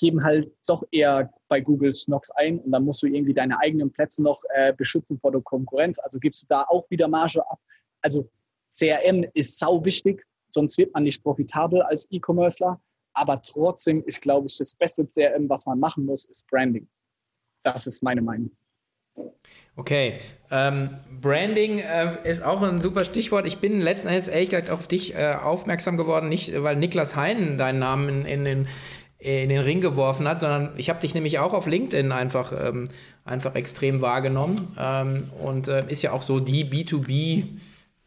[0.00, 3.92] geben halt doch eher bei Google Snox ein und dann musst du irgendwie deine eigenen
[3.92, 5.98] Plätze noch äh, beschützen vor der Konkurrenz.
[5.98, 7.60] Also gibst du da auch wieder Marge ab.
[8.00, 8.28] Also
[8.72, 12.80] CRM ist sau wichtig, sonst wird man nicht profitabel als E-Commercer.
[13.12, 16.88] Aber trotzdem ist, glaube ich, das beste CRM, was man machen muss, ist Branding.
[17.62, 18.50] Das ist meine Meinung.
[19.76, 23.46] Okay, ähm, Branding äh, ist auch ein super Stichwort.
[23.46, 27.58] Ich bin letzten Endes ehrlich gesagt auf dich äh, aufmerksam geworden, nicht weil Niklas Hein
[27.58, 28.68] deinen Namen in, in den
[29.20, 32.88] in den Ring geworfen hat, sondern ich habe dich nämlich auch auf LinkedIn einfach, ähm,
[33.24, 37.44] einfach extrem wahrgenommen ähm, und äh, ist ja auch so die B2B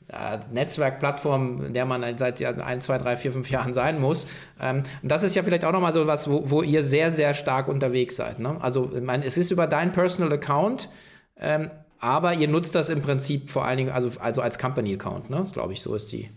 [0.08, 4.26] äh, Netzwerkplattform, in der man seit ein, zwei, drei, vier, fünf Jahren sein muss.
[4.60, 7.36] Ähm, und das ist ja vielleicht auch nochmal so was, wo, wo, ihr sehr, sehr
[7.36, 8.40] stark unterwegs seid.
[8.40, 8.58] Ne?
[8.60, 10.90] Also ich meine, es ist über deinen Personal Account,
[11.38, 15.30] ähm, aber ihr nutzt das im Prinzip vor allen Dingen also, also als Company Account,
[15.30, 15.38] ne?
[15.38, 16.30] Das glaube ich, so ist die.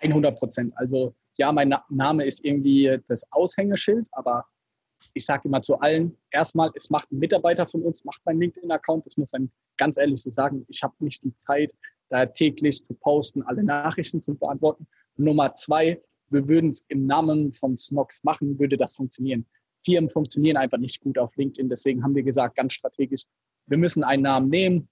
[0.00, 0.72] 100 Prozent.
[0.76, 4.46] Also ja, mein Name ist irgendwie das Aushängeschild, aber
[5.14, 9.04] ich sage immer zu allen, erstmal, es macht ein Mitarbeiter von uns, macht mein LinkedIn-Account.
[9.04, 10.64] Das muss man ganz ehrlich so sagen.
[10.68, 11.74] Ich habe nicht die Zeit,
[12.08, 14.86] da täglich zu posten, alle Nachrichten zu beantworten.
[15.16, 19.46] Nummer zwei, wir würden es im Namen von Snox machen, würde das funktionieren.
[19.84, 21.68] Firmen funktionieren einfach nicht gut auf LinkedIn.
[21.68, 23.24] Deswegen haben wir gesagt, ganz strategisch,
[23.66, 24.88] wir müssen einen Namen nehmen.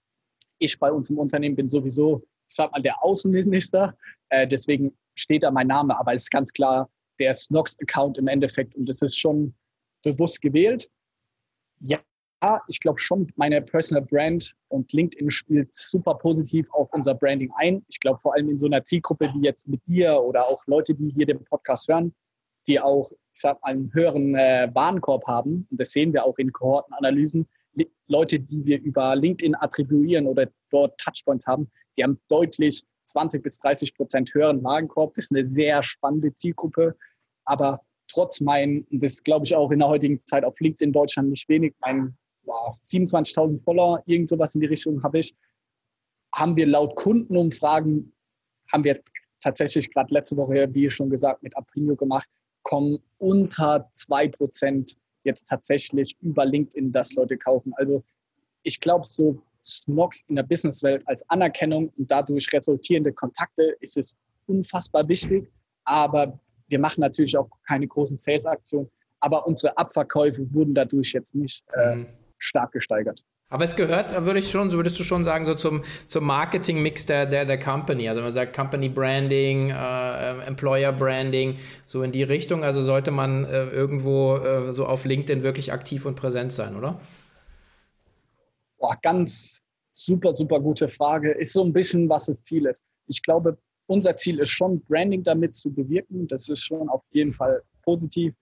[0.59, 3.96] Ich bei uns im Unternehmen bin sowieso, ich sag mal, der Außenminister.
[4.28, 8.74] Äh, deswegen steht da mein Name, aber es ist ganz klar der Snox-Account im Endeffekt
[8.74, 9.55] und das ist schon
[10.03, 10.90] bewusst gewählt.
[11.81, 12.00] Ja,
[12.68, 17.85] ich glaube schon, meine Personal Brand und LinkedIn spielt super positiv auf unser Branding ein.
[17.88, 20.94] Ich glaube vor allem in so einer Zielgruppe wie jetzt mit dir oder auch Leute,
[20.94, 22.14] die hier den Podcast hören,
[22.66, 25.66] die auch, ich sag einen höheren äh, Warenkorb haben.
[25.70, 27.48] Und das sehen wir auch in Kohortenanalysen.
[28.07, 33.59] Leute, die wir über LinkedIn attribuieren oder dort Touchpoints haben, die haben deutlich 20 bis
[33.59, 35.14] 30 Prozent höheren Warenkorb.
[35.14, 36.97] Das ist eine sehr spannende Zielgruppe.
[37.45, 41.49] Aber trotz meinen, das glaube ich auch in der heutigen Zeit auf LinkedIn Deutschland nicht
[41.49, 45.35] wenig, mein wow, 27.000 Follower, irgend sowas in die Richtung habe ich,
[46.35, 48.12] haben wir laut Kundenumfragen,
[48.73, 49.01] haben wir
[49.40, 52.29] tatsächlich gerade letzte Woche, wie schon gesagt, mit Aprinio gemacht,
[52.62, 57.73] kommen unter 2% jetzt tatsächlich über LinkedIn, dass Leute kaufen.
[57.77, 58.03] Also
[58.62, 64.14] ich glaube, so Snox in der Businesswelt als Anerkennung und dadurch resultierende Kontakte ist es
[64.46, 65.50] unfassbar wichtig.
[65.85, 68.90] Aber wir machen natürlich auch keine großen Sales-Aktionen.
[69.20, 72.07] Aber unsere Abverkäufe wurden dadurch jetzt nicht äh, mhm
[72.44, 73.22] stark gesteigert.
[73.50, 77.07] Aber es gehört, würde ich schon, so würdest du schon sagen, so zum, zum Marketing-Mix
[77.07, 78.09] der, der, der Company.
[78.09, 82.64] Also man sagt Company Branding, äh, Employer Branding, so in die Richtung.
[82.64, 87.00] Also sollte man äh, irgendwo äh, so auf LinkedIn wirklich aktiv und präsent sein, oder?
[88.85, 91.33] Boah, ganz super, super gute Frage.
[91.33, 92.85] Ist so ein bisschen, was das Ziel ist.
[93.07, 96.29] Ich glaube, unser Ziel ist schon, Branding damit zu bewirken.
[96.29, 98.35] Das ist schon auf jeden Fall positiv.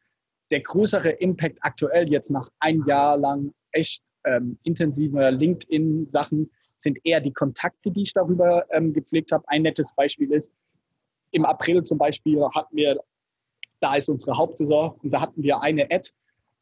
[0.50, 7.20] Der größere Impact aktuell jetzt nach ein Jahr lang echt ähm, intensive LinkedIn-Sachen sind eher
[7.20, 9.44] die Kontakte, die ich darüber ähm, gepflegt habe.
[9.46, 10.50] Ein nettes Beispiel ist,
[11.31, 13.00] im April zum Beispiel hatten wir,
[13.78, 16.11] da ist unsere Hauptsaison, und da hatten wir eine Ad,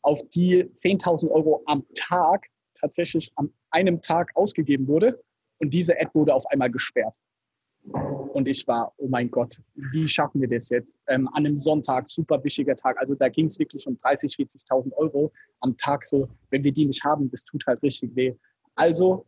[0.03, 5.23] auf die 10.000 Euro am Tag tatsächlich an einem Tag ausgegeben wurde.
[5.59, 7.15] Und diese Ad wurde auf einmal gesperrt.
[8.33, 10.99] Und ich war, oh mein Gott, wie schaffen wir das jetzt?
[11.07, 12.99] Ähm, an einem Sonntag, super wichtiger Tag.
[12.99, 14.37] Also da ging es wirklich um 30.000,
[14.71, 16.05] 40.000 Euro am Tag.
[16.05, 18.35] So, wenn wir die nicht haben, das tut halt richtig weh.
[18.75, 19.27] Also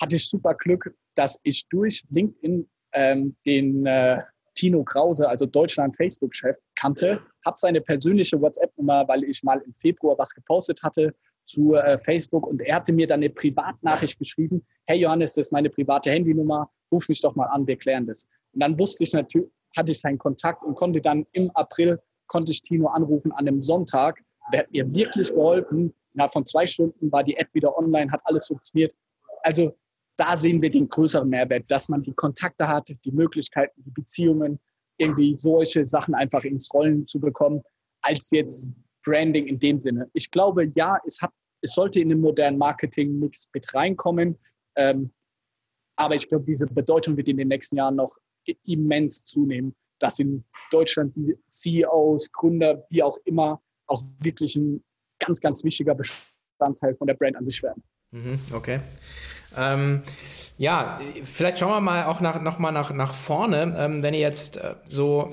[0.00, 4.22] hatte ich super Glück, dass ich durch LinkedIn ähm, den äh,
[4.54, 10.18] Tino Krause, also Deutschland Facebook-Chef, kannte, habe seine persönliche WhatsApp-Nummer, weil ich mal im Februar
[10.18, 11.14] was gepostet hatte
[11.46, 15.52] zu äh, Facebook und er hatte mir dann eine Privatnachricht geschrieben, hey Johannes, das ist
[15.52, 18.26] meine private Handynummer, ruf mich doch mal an, wir klären das.
[18.52, 22.52] Und dann wusste ich natürlich, hatte ich seinen Kontakt und konnte dann im April, konnte
[22.52, 24.22] ich Tino anrufen an einem Sonntag.
[24.52, 25.92] Der hat mir wirklich geholfen.
[26.14, 28.94] Innerhalb von zwei Stunden war die App wieder online, hat alles funktioniert.
[29.42, 29.76] Also
[30.16, 34.60] da sehen wir den größeren Mehrwert, dass man die Kontakte hat, die Möglichkeiten, die Beziehungen,
[34.96, 37.62] irgendwie solche Sachen einfach ins Rollen zu bekommen,
[38.02, 38.68] als jetzt
[39.04, 40.08] Branding in dem Sinne.
[40.12, 44.38] Ich glaube, ja, es, hat, es sollte in den modernen Marketing-Mix mit reinkommen.
[44.76, 45.12] Ähm,
[45.96, 48.16] aber ich glaube, diese Bedeutung wird in den nächsten Jahren noch
[48.64, 54.82] immens zunehmen, dass in Deutschland die CEOs, Gründer, wie auch immer, auch wirklich ein
[55.18, 57.82] ganz, ganz wichtiger Bestandteil von der Brand an sich werden.
[58.10, 58.80] Mhm, okay.
[59.56, 60.02] Ähm,
[60.56, 63.74] ja, vielleicht schauen wir mal auch nach, noch mal nach, nach vorne.
[63.76, 65.30] Ähm, wenn ihr jetzt äh, so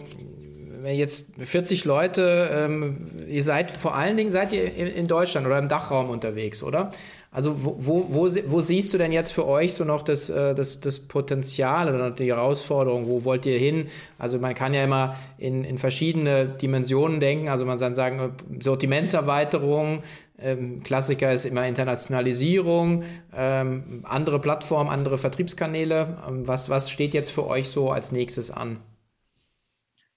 [0.83, 5.45] wenn jetzt 40 Leute, ähm, ihr seid vor allen Dingen seid ihr in, in, Deutschland
[5.45, 6.91] oder im Dachraum unterwegs, oder?
[7.31, 10.53] Also wo, wo, wo, wo siehst du denn jetzt für euch so noch das, äh,
[10.53, 13.07] das, das Potenzial oder die Herausforderung?
[13.07, 13.87] Wo wollt ihr hin?
[14.17, 17.47] Also man kann ja immer in, in verschiedene Dimensionen denken.
[17.47, 20.03] Also man kann sagen, äh, Sortimentserweiterung,
[20.39, 23.03] ähm, Klassiker ist immer Internationalisierung,
[23.35, 26.17] ähm, andere Plattformen, andere Vertriebskanäle.
[26.27, 28.79] Ähm, was, was steht jetzt für euch so als nächstes an?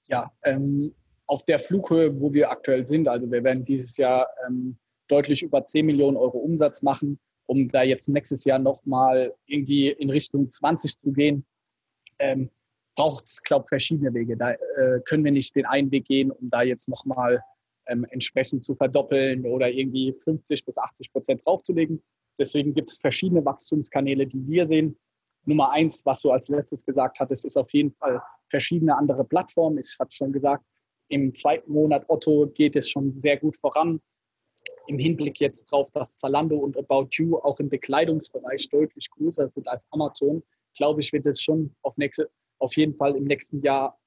[0.06, 0.94] Ja, ähm,
[1.26, 4.76] auf der Flughöhe, wo wir aktuell sind, also wir werden dieses Jahr ähm,
[5.08, 10.10] deutlich über 10 Millionen Euro Umsatz machen, um da jetzt nächstes Jahr nochmal irgendwie in
[10.10, 11.44] Richtung 20 zu gehen,
[12.18, 12.50] ähm,
[12.96, 14.36] braucht es, glaube ich, verschiedene Wege.
[14.36, 17.42] Da äh, können wir nicht den einen Weg gehen, um da jetzt nochmal
[17.86, 22.02] ähm, entsprechend zu verdoppeln oder irgendwie 50 bis 80 Prozent draufzulegen.
[22.38, 24.96] Deswegen gibt es verschiedene Wachstumskanäle, die wir sehen.
[25.44, 29.78] Nummer eins, was du als letztes gesagt hattest, ist auf jeden Fall verschiedene andere Plattformen.
[29.78, 30.64] Ich habe schon gesagt,
[31.08, 34.00] im zweiten Monat Otto geht es schon sehr gut voran
[34.86, 39.68] im Hinblick jetzt darauf, dass Zalando und About You auch im Bekleidungsbereich deutlich größer sind
[39.68, 40.42] als Amazon,
[40.76, 43.98] glaube ich, wird es schon auf, nächste, auf jeden Fall im nächsten Jahr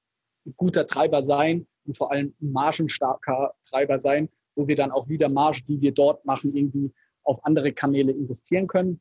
[0.46, 5.08] ein guter Treiber sein und vor allem ein margenstarker Treiber sein, wo wir dann auch
[5.08, 6.92] wieder Marge, die wir dort machen, irgendwie
[7.24, 9.00] auf andere Kanäle investieren können.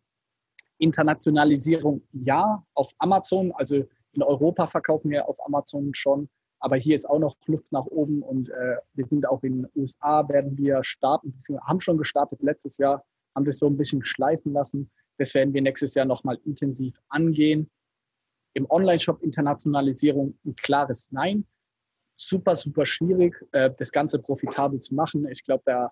[0.79, 7.09] Internationalisierung ja, auf Amazon, also in Europa verkaufen wir auf Amazon schon, aber hier ist
[7.09, 10.83] auch noch Luft nach oben und äh, wir sind auch in den USA, werden wir
[10.83, 14.89] starten, haben schon gestartet letztes Jahr, haben das so ein bisschen schleifen lassen.
[15.17, 17.69] Das werden wir nächstes Jahr nochmal intensiv angehen.
[18.53, 21.45] Im Online-Shop Internationalisierung ein klares Nein.
[22.19, 25.27] Super, super schwierig, äh, das Ganze profitabel zu machen.
[25.27, 25.91] Ich glaube,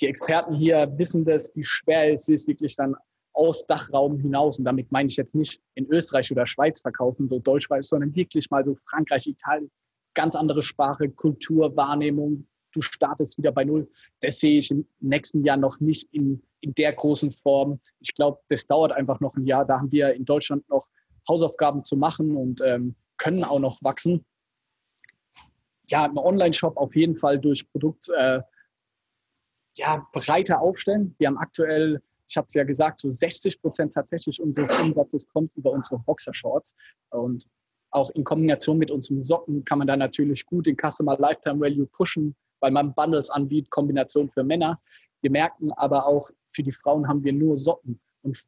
[0.00, 2.96] die Experten hier wissen das, wie schwer es ist, wirklich dann
[3.32, 4.58] aus Dachraum hinaus.
[4.58, 8.50] Und damit meine ich jetzt nicht in Österreich oder Schweiz verkaufen, so Deutschschweiz, sondern wirklich
[8.50, 9.70] mal so Frankreich, Italien,
[10.14, 12.46] ganz andere Sprache, Kultur, Wahrnehmung.
[12.72, 13.88] Du startest wieder bei Null.
[14.20, 17.80] Das sehe ich im nächsten Jahr noch nicht in, in der großen Form.
[17.98, 19.64] Ich glaube, das dauert einfach noch ein Jahr.
[19.64, 20.88] Da haben wir in Deutschland noch
[21.28, 24.24] Hausaufgaben zu machen und ähm, können auch noch wachsen.
[25.86, 28.40] Ja, im Online-Shop auf jeden Fall durch Produkt äh,
[29.76, 31.14] ja, breiter aufstellen.
[31.18, 35.50] Wir haben aktuell ich habe es ja gesagt, so 60 Prozent tatsächlich unseres Umsatzes kommt
[35.56, 36.76] über unsere Boxershorts.
[37.10, 37.44] Und
[37.90, 41.86] auch in Kombination mit unseren Socken kann man da natürlich gut den Customer Lifetime Value
[41.86, 44.80] pushen, weil man Bundles anbietet, Kombination für Männer.
[45.22, 48.00] Wir merken aber auch, für die Frauen haben wir nur Socken.
[48.22, 48.38] Und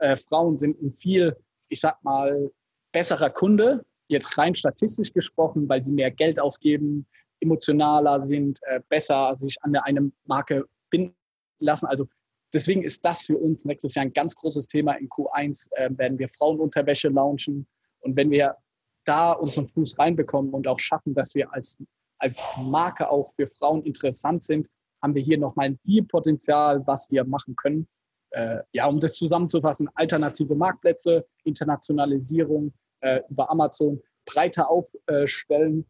[0.00, 1.36] äh, Frauen sind ein viel,
[1.68, 2.50] ich sag mal,
[2.90, 7.06] besserer Kunde, jetzt rein statistisch gesprochen, weil sie mehr Geld ausgeben,
[7.40, 11.14] emotionaler sind, äh, besser sich an eine Marke binden
[11.60, 11.86] lassen.
[11.86, 12.08] Also
[12.52, 14.94] deswegen ist das für uns nächstes Jahr ein ganz großes Thema.
[14.94, 17.66] In Q1 äh, werden wir Frauenunterwäsche launchen.
[18.00, 18.56] Und wenn wir
[19.04, 21.78] da unseren Fuß reinbekommen und auch schaffen, dass wir als,
[22.18, 24.68] als Marke auch für Frauen interessant sind,
[25.02, 27.88] haben wir hier nochmal viel Potenzial, was wir machen können.
[28.30, 35.86] Äh, ja, um das zusammenzufassen, alternative Marktplätze, Internationalisierung äh, über Amazon, breiter aufstellen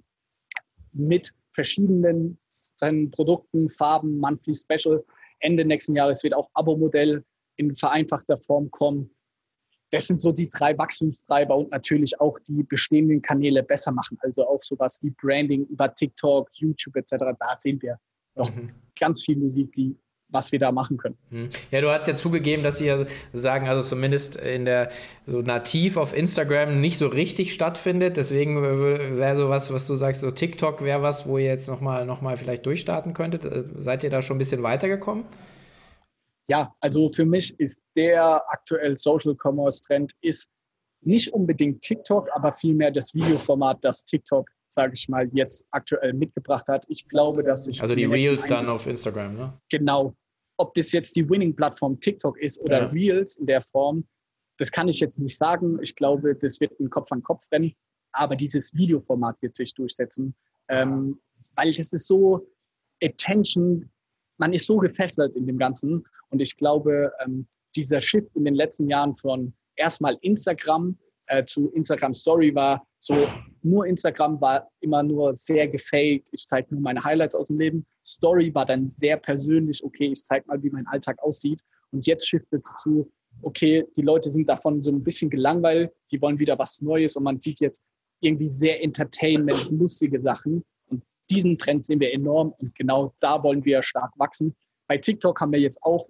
[0.93, 2.39] mit verschiedenen
[3.11, 5.05] Produkten, Farben, Monthly Special,
[5.41, 7.25] Ende nächsten Jahres wird auch Abo-Modell
[7.57, 9.11] in vereinfachter Form kommen.
[9.91, 14.19] Das sind so die drei Wachstumstreiber und natürlich auch die bestehenden Kanäle besser machen.
[14.21, 17.17] Also auch sowas wie Branding über TikTok, YouTube etc.
[17.19, 17.99] Da sehen wir
[18.35, 18.75] noch mhm.
[18.99, 19.97] ganz viel Musik, die
[20.31, 21.17] was wir da machen können.
[21.31, 21.51] Mhm.
[21.71, 24.91] Ja, du hast ja zugegeben, dass ihr sagen, also zumindest in der
[25.27, 28.17] so nativ auf Instagram nicht so richtig stattfindet.
[28.17, 32.05] Deswegen wäre so was, was du sagst, so TikTok wäre was, wo ihr jetzt nochmal
[32.07, 33.45] noch mal vielleicht durchstarten könntet.
[33.45, 35.25] Äh, seid ihr da schon ein bisschen weitergekommen?
[36.49, 40.49] Ja, also für mich ist der aktuell Social Commerce Trend ist
[41.03, 46.67] nicht unbedingt TikTok, aber vielmehr das Videoformat, das TikTok, sage ich mal, jetzt aktuell mitgebracht
[46.69, 46.85] hat.
[46.89, 47.81] Ich glaube, dass sich.
[47.83, 49.61] Also die Reels dann auf Instagram, ne?
[49.71, 50.15] Genau.
[50.59, 52.87] Ob das jetzt die Winning-Plattform TikTok ist oder ja.
[52.87, 54.07] Reels in der Form,
[54.59, 55.79] das kann ich jetzt nicht sagen.
[55.83, 57.75] Ich glaube, das wird ein Kopf an Kopf rennen.
[58.13, 60.35] Aber dieses Videoformat wird sich durchsetzen.
[60.69, 61.21] Ähm,
[61.55, 62.47] weil es ist so
[63.03, 63.89] Attention,
[64.39, 66.05] man ist so gefesselt in dem Ganzen.
[66.31, 71.71] Und ich glaube, ähm, dieser Shift in den letzten Jahren von erstmal Instagram äh, zu
[71.71, 73.29] Instagram Story war so,
[73.63, 76.29] nur Instagram war immer nur sehr gefaked.
[76.33, 77.87] Ich zeige nur meine Highlights aus dem Leben.
[78.05, 81.61] Story war dann sehr persönlich, okay, ich zeige mal, wie mein Alltag aussieht.
[81.93, 83.11] Und jetzt shiftet es zu,
[83.43, 87.23] okay, die Leute sind davon so ein bisschen gelangweilt, die wollen wieder was Neues und
[87.25, 87.85] man sieht jetzt
[88.21, 90.65] irgendwie sehr entertainment, lustige Sachen.
[90.89, 94.57] Und diesen Trend sehen wir enorm und genau da wollen wir stark wachsen.
[94.89, 96.09] Bei TikTok haben wir jetzt auch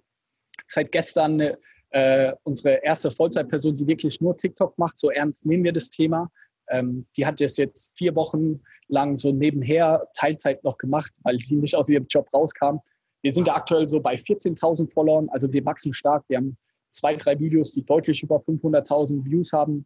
[0.67, 1.59] seit gestern eine
[1.91, 4.97] äh, unsere erste Vollzeitperson, die wirklich nur TikTok macht.
[4.97, 6.29] So ernst nehmen wir das Thema.
[6.69, 11.57] Ähm, die hat das jetzt vier Wochen lang so nebenher Teilzeit noch gemacht, weil sie
[11.57, 12.77] nicht aus ihrem Job rauskam.
[13.21, 16.23] Wir sind da aktuell so bei 14.000 Followern, also wir wachsen stark.
[16.27, 16.57] Wir haben
[16.91, 19.85] zwei, drei Videos, die deutlich über 500.000 Views haben.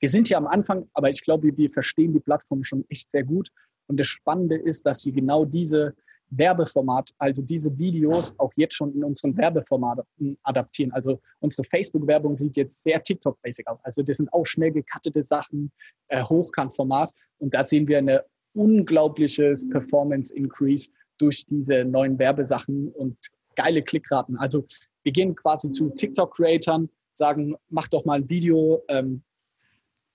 [0.00, 3.24] Wir sind hier am Anfang, aber ich glaube, wir verstehen die Plattform schon echt sehr
[3.24, 3.50] gut.
[3.86, 5.94] Und das Spannende ist, dass wir genau diese
[6.30, 10.92] Werbeformat, also diese Videos auch jetzt schon in unseren Werbeformaten adaptieren.
[10.92, 13.78] Also unsere Facebook-Werbung sieht jetzt sehr TikTok-basic aus.
[13.82, 15.72] Also das sind auch schnell gekattete Sachen,
[16.08, 17.12] äh, Hochkantformat.
[17.38, 23.16] Und da sehen wir eine unglaubliches Performance-Increase durch diese neuen Werbesachen und
[23.56, 24.36] geile Klickraten.
[24.36, 24.64] Also
[25.02, 29.22] wir gehen quasi zu TikTok-Creatern, sagen, mach doch mal ein Video, ähm,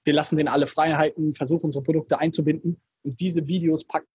[0.05, 4.07] wir lassen denen alle Freiheiten, versuchen unsere Produkte einzubinden und diese Videos packen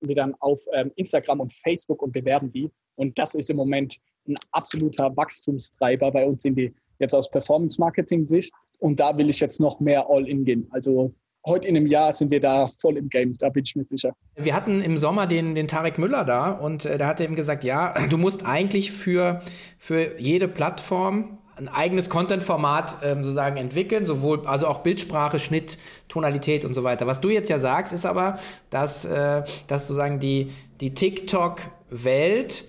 [0.00, 2.70] wir dann auf ähm, Instagram und Facebook und bewerben die.
[2.96, 3.96] Und das ist im Moment
[4.28, 6.10] ein absoluter Wachstumstreiber.
[6.10, 8.52] Bei uns sind die jetzt aus Performance-Marketing-Sicht.
[8.78, 10.66] Und da will ich jetzt noch mehr All-In gehen.
[10.70, 11.14] Also
[11.46, 14.12] heute in einem Jahr sind wir da voll im Game, da bin ich mir sicher.
[14.34, 17.36] Wir hatten im Sommer den, den Tarek Müller da und äh, da hat er eben
[17.36, 19.40] gesagt, ja, du musst eigentlich für,
[19.78, 25.78] für jede Plattform ein eigenes Content-Format ähm, sozusagen entwickeln, sowohl also auch Bildsprache, Schnitt,
[26.08, 27.06] Tonalität und so weiter.
[27.06, 28.38] Was du jetzt ja sagst, ist aber,
[28.70, 32.64] dass, äh, dass sozusagen die, die TikTok-Welt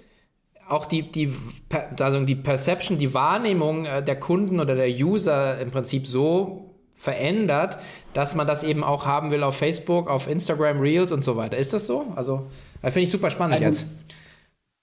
[0.70, 1.34] auch die, die,
[2.00, 7.78] also die Perception, die Wahrnehmung äh, der Kunden oder der User im Prinzip so verändert,
[8.14, 11.58] dass man das eben auch haben will auf Facebook, auf Instagram, Reels und so weiter.
[11.58, 12.08] Ist das so?
[12.16, 12.48] Also,
[12.82, 13.88] finde ich super spannend 100, jetzt.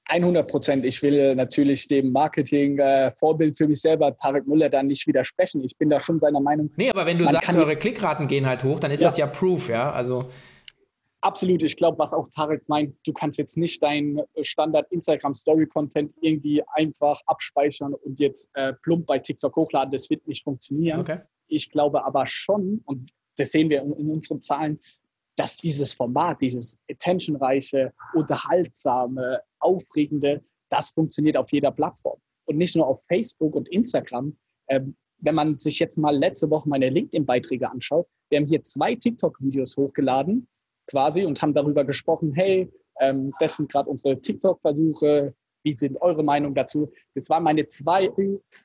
[0.09, 0.84] 100 Prozent.
[0.84, 5.64] Ich will natürlich dem Marketing-Vorbild äh, für mich selber, Tarek Müller, dann nicht widersprechen.
[5.64, 6.70] Ich bin da schon seiner Meinung.
[6.76, 9.09] Nee, aber wenn du sagst, eure Klickraten gehen halt hoch, dann ist ja.
[9.09, 9.90] das ja Proof, ja.
[9.92, 10.28] Also.
[11.22, 11.62] Absolut.
[11.62, 15.66] Ich glaube, was auch Tarek meint, du kannst jetzt nicht deinen äh, Standard Instagram Story
[15.66, 19.90] Content irgendwie einfach abspeichern und jetzt äh, plump bei TikTok hochladen.
[19.90, 21.00] Das wird nicht funktionieren.
[21.00, 21.20] Okay.
[21.48, 24.78] Ich glaube aber schon, und das sehen wir in, in unseren Zahlen,
[25.37, 32.20] dass dieses Format, dieses attentionreiche, unterhaltsame, aufregende, das funktioniert auf jeder Plattform.
[32.47, 34.37] Und nicht nur auf Facebook und Instagram.
[34.68, 38.95] Ähm, wenn man sich jetzt mal letzte Woche meine LinkedIn-Beiträge anschaut, wir haben hier zwei
[38.95, 40.47] TikTok-Videos hochgeladen
[40.87, 42.70] quasi und haben darüber gesprochen, hey,
[43.01, 46.93] ähm, das sind gerade unsere TikTok-Versuche, wie sind eure Meinung dazu?
[47.14, 48.11] Das waren meine zwei,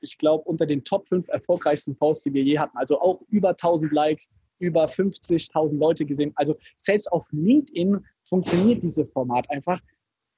[0.02, 2.76] ich glaube, unter den Top 5 erfolgreichsten Posts, die wir je hatten.
[2.76, 6.32] Also auch über 1000 Likes, über 50.000 Leute gesehen.
[6.36, 9.80] Also selbst auf LinkedIn funktioniert dieses Format einfach,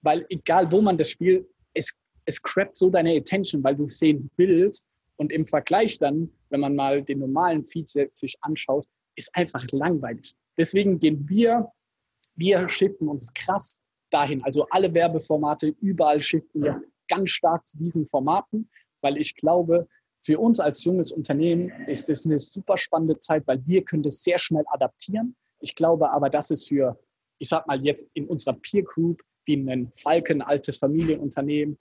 [0.00, 1.92] weil egal wo man das spielt, es,
[2.24, 4.88] es crappt so deine Attention, weil du sehen willst.
[5.16, 10.34] Und im Vergleich dann, wenn man mal den normalen Feed sich anschaut, ist einfach langweilig.
[10.56, 11.70] Deswegen gehen wir,
[12.34, 14.42] wir shiften uns krass dahin.
[14.42, 18.68] Also alle Werbeformate, überall shiften wir ganz stark zu diesen Formaten,
[19.00, 19.86] weil ich glaube,
[20.22, 24.22] für uns als junges Unternehmen ist es eine super spannende Zeit, weil wir können das
[24.22, 25.36] sehr schnell adaptieren.
[25.60, 26.98] Ich glaube aber, dass es für,
[27.38, 31.78] ich sag mal jetzt in unserer Peer Group, wie ein Falken, altes Familienunternehmen,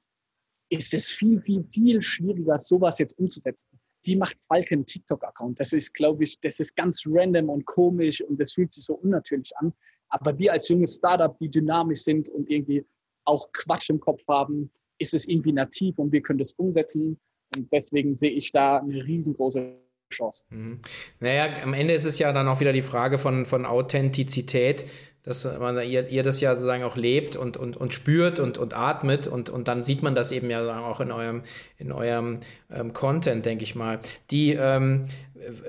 [0.69, 5.59] ist es viel, viel, viel schwieriger, sowas jetzt umzusetzen wie macht Falke einen TikTok-Account?
[5.59, 8.95] Das ist, glaube ich, das ist ganz random und komisch und das fühlt sich so
[8.95, 9.73] unnatürlich an.
[10.09, 12.85] Aber wir als junges Startup, die dynamisch sind und irgendwie
[13.25, 17.19] auch Quatsch im Kopf haben, ist es irgendwie nativ und wir können das umsetzen.
[17.55, 19.73] Und deswegen sehe ich da eine riesengroße
[20.09, 20.43] Chance.
[20.49, 20.79] Mhm.
[21.19, 24.85] Naja, am Ende ist es ja dann auch wieder die Frage von, von Authentizität
[25.23, 28.75] dass man, ihr, ihr das ja sozusagen auch lebt und, und, und spürt und, und
[28.75, 31.43] atmet und, und dann sieht man das eben ja auch in eurem,
[31.77, 32.39] in eurem
[32.71, 33.99] ähm, Content, denke ich mal.
[34.31, 35.05] Die, ähm,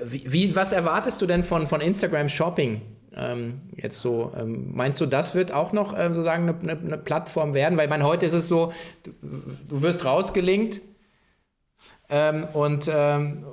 [0.03, 2.81] wie, was erwartest du denn von, von Instagram Shopping?
[3.15, 6.97] Ähm, jetzt so, ähm, meinst du, das wird auch noch äh, sozusagen eine, eine, eine,
[6.97, 7.77] Plattform werden?
[7.77, 8.73] Weil man heute ist es so,
[9.03, 9.11] du,
[9.69, 10.81] du wirst rausgelinkt
[12.13, 13.43] ähm, und ähm,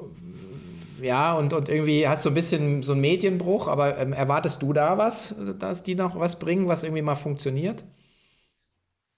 [1.00, 4.74] ja, und, und irgendwie hast du ein bisschen so einen Medienbruch, aber ähm, erwartest du
[4.74, 7.84] da was, dass die noch was bringen, was irgendwie mal funktioniert?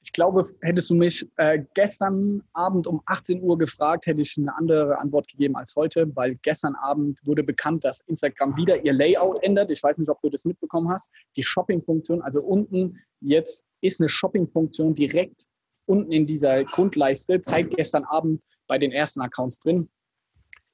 [0.04, 4.56] Ich glaube, hättest du mich äh, gestern Abend um 18 Uhr gefragt, hätte ich eine
[4.56, 9.42] andere Antwort gegeben als heute, weil gestern Abend wurde bekannt, dass Instagram wieder ihr Layout
[9.42, 9.72] ändert.
[9.72, 11.10] Ich weiß nicht, ob du das mitbekommen hast.
[11.34, 15.46] Die Shopping-Funktion, also unten jetzt ist eine Shopping-Funktion direkt
[15.86, 18.40] unten in dieser Grundleiste, zeigt gestern Abend
[18.72, 19.90] bei den ersten Accounts drin.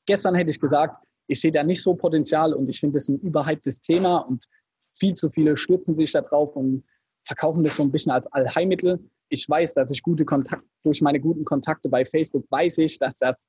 [0.06, 3.18] Gestern hätte ich gesagt, ich sehe da nicht so Potenzial und ich finde das ein
[3.18, 4.44] überhyptes Thema und
[4.94, 6.84] viel zu viele stürzen sich da drauf und
[7.26, 9.00] verkaufen das so ein bisschen als Allheilmittel.
[9.30, 13.18] Ich weiß, dass ich gute Kontakte, durch meine guten Kontakte bei Facebook weiß ich, dass
[13.18, 13.48] das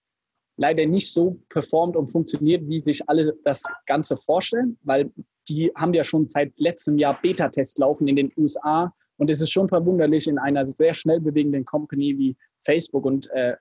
[0.58, 5.12] leider nicht so performt und funktioniert, wie sich alle das Ganze vorstellen, weil
[5.48, 9.52] die haben ja schon seit letztem Jahr Beta-Test laufen in den USA und es ist
[9.52, 13.56] schon verwunderlich in einer sehr schnell bewegenden Company wie Facebook und äh,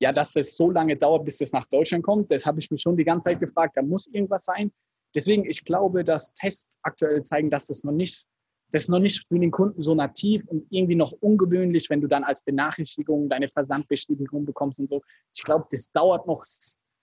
[0.00, 2.80] ja, dass es so lange dauert, bis es nach Deutschland kommt, das habe ich mich
[2.80, 3.76] schon die ganze Zeit gefragt.
[3.76, 4.72] Da muss irgendwas sein.
[5.14, 8.24] Deswegen, ich glaube, dass Tests aktuell zeigen, dass das noch nicht,
[8.70, 12.24] das noch nicht für den Kunden so nativ und irgendwie noch ungewöhnlich, wenn du dann
[12.24, 15.02] als Benachrichtigung deine Versandbestätigung bekommst und so.
[15.34, 16.44] Ich glaube, das dauert noch,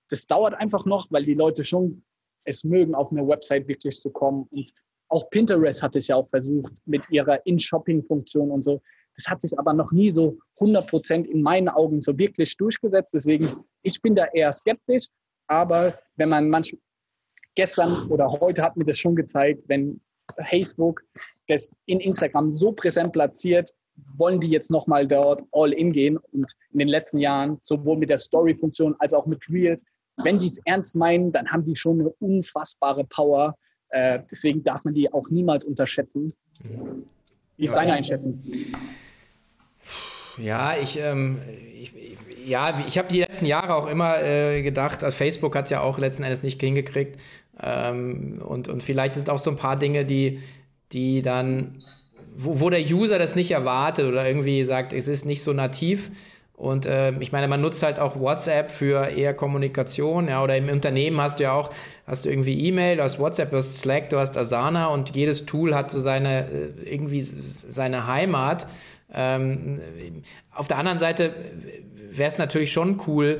[0.09, 2.03] das dauert einfach noch, weil die Leute schon
[2.45, 4.47] es mögen, auf eine Website wirklich zu kommen.
[4.51, 4.71] Und
[5.09, 8.81] auch Pinterest hat es ja auch versucht mit ihrer In-Shopping-Funktion und so.
[9.17, 13.13] Das hat sich aber noch nie so 100 Prozent in meinen Augen so wirklich durchgesetzt.
[13.13, 13.49] Deswegen,
[13.81, 15.07] ich bin da eher skeptisch.
[15.47, 16.79] Aber wenn man manchmal,
[17.55, 19.99] gestern oder heute hat mir das schon gezeigt, wenn
[20.49, 21.03] Facebook
[21.47, 23.73] das in Instagram so präsent platziert,
[24.15, 28.09] wollen die jetzt nochmal dort all in gehen und in den letzten Jahren sowohl mit
[28.09, 29.83] der Story-Funktion als auch mit Reels,
[30.23, 33.55] wenn die es ernst meinen, dann haben die schon eine unfassbare Power.
[33.89, 36.33] Äh, deswegen darf man die auch niemals unterschätzen.
[37.55, 38.43] Wie ist deine Einschätzung?
[40.37, 41.39] Ja, ich, ähm,
[41.81, 41.93] ich,
[42.45, 45.81] ja, ich habe die letzten Jahre auch immer äh, gedacht, also Facebook hat es ja
[45.81, 47.19] auch letzten Endes nicht hingekriegt.
[47.61, 50.41] Ähm, und, und vielleicht sind auch so ein paar Dinge, die,
[50.91, 51.79] die dann,
[52.35, 56.11] wo, wo der User das nicht erwartet oder irgendwie sagt, es ist nicht so nativ.
[56.57, 60.67] Und äh, ich meine, man nutzt halt auch WhatsApp für eher Kommunikation, ja, oder im
[60.69, 61.69] Unternehmen hast du ja auch,
[62.07, 65.45] hast du irgendwie E-Mail, du hast WhatsApp, du hast Slack, du hast Asana und jedes
[65.45, 68.65] Tool hat so seine, äh, irgendwie seine Heimat.
[69.13, 69.81] Ähm,
[70.51, 71.31] auf der anderen Seite
[72.09, 73.39] wäre es natürlich schon cool,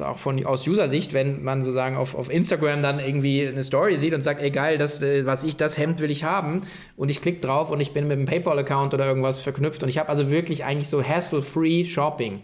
[0.00, 4.14] auch von aus User-Sicht, wenn man sozusagen auf, auf Instagram dann irgendwie eine Story sieht
[4.14, 6.62] und sagt, ey geil, das, äh, was ich, das Hemd will ich haben
[6.96, 9.98] und ich klicke drauf und ich bin mit einem PayPal-Account oder irgendwas verknüpft und ich
[9.98, 12.42] habe also wirklich eigentlich so hassle-free Shopping.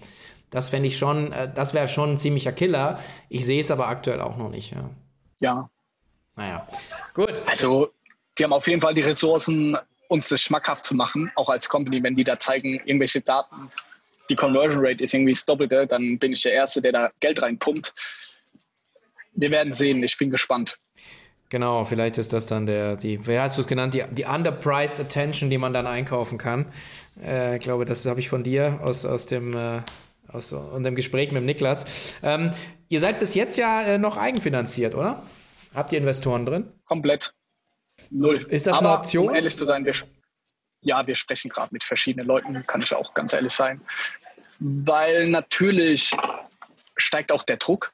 [0.50, 3.00] Das fände ich schon, äh, das wäre schon ein ziemlicher Killer.
[3.28, 4.90] Ich sehe es aber aktuell auch noch nicht, ja.
[5.40, 5.70] Ja.
[6.36, 6.66] Naja,
[7.14, 7.42] gut.
[7.46, 7.90] Also,
[8.38, 9.76] die haben auf jeden Fall die Ressourcen,
[10.08, 13.68] uns das schmackhaft zu machen, auch als Company, wenn die da zeigen, irgendwelche Daten
[14.28, 17.40] die Conversion Rate ist irgendwie das Doppelte, dann bin ich der Erste, der da Geld
[17.42, 17.92] reinpumpt.
[19.32, 20.78] Wir werden sehen, ich bin gespannt.
[21.50, 25.00] Genau, vielleicht ist das dann der, die, wer hast du es genannt, die, die underpriced
[25.00, 26.66] Attention, die man dann einkaufen kann.
[27.22, 29.80] Äh, ich glaube, das habe ich von dir aus, aus dem äh,
[30.28, 32.14] aus unserem Gespräch mit dem Niklas.
[32.22, 32.50] Ähm,
[32.88, 35.22] ihr seid bis jetzt ja äh, noch eigenfinanziert, oder?
[35.74, 36.72] Habt ihr Investoren drin?
[36.84, 37.32] Komplett.
[38.10, 38.46] Null.
[38.48, 39.28] Ist das Aber, eine Option?
[39.28, 39.94] Um ehrlich zu sein, wir,
[40.82, 43.80] ja, wir sprechen gerade mit verschiedenen Leuten, kann ich auch ganz ehrlich sein.
[44.60, 46.12] Weil natürlich
[46.96, 47.92] steigt auch der Druck,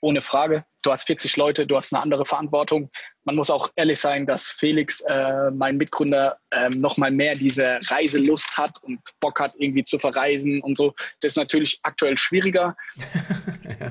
[0.00, 0.64] ohne Frage.
[0.82, 2.90] Du hast 40 Leute, du hast eine andere Verantwortung.
[3.24, 7.80] Man muss auch ehrlich sein, dass Felix, äh, mein Mitgründer, äh, noch mal mehr diese
[7.84, 10.94] Reiselust hat und Bock hat, irgendwie zu verreisen und so.
[11.20, 12.76] Das ist natürlich aktuell schwieriger.
[13.80, 13.90] ja.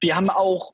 [0.00, 0.72] Wir haben auch,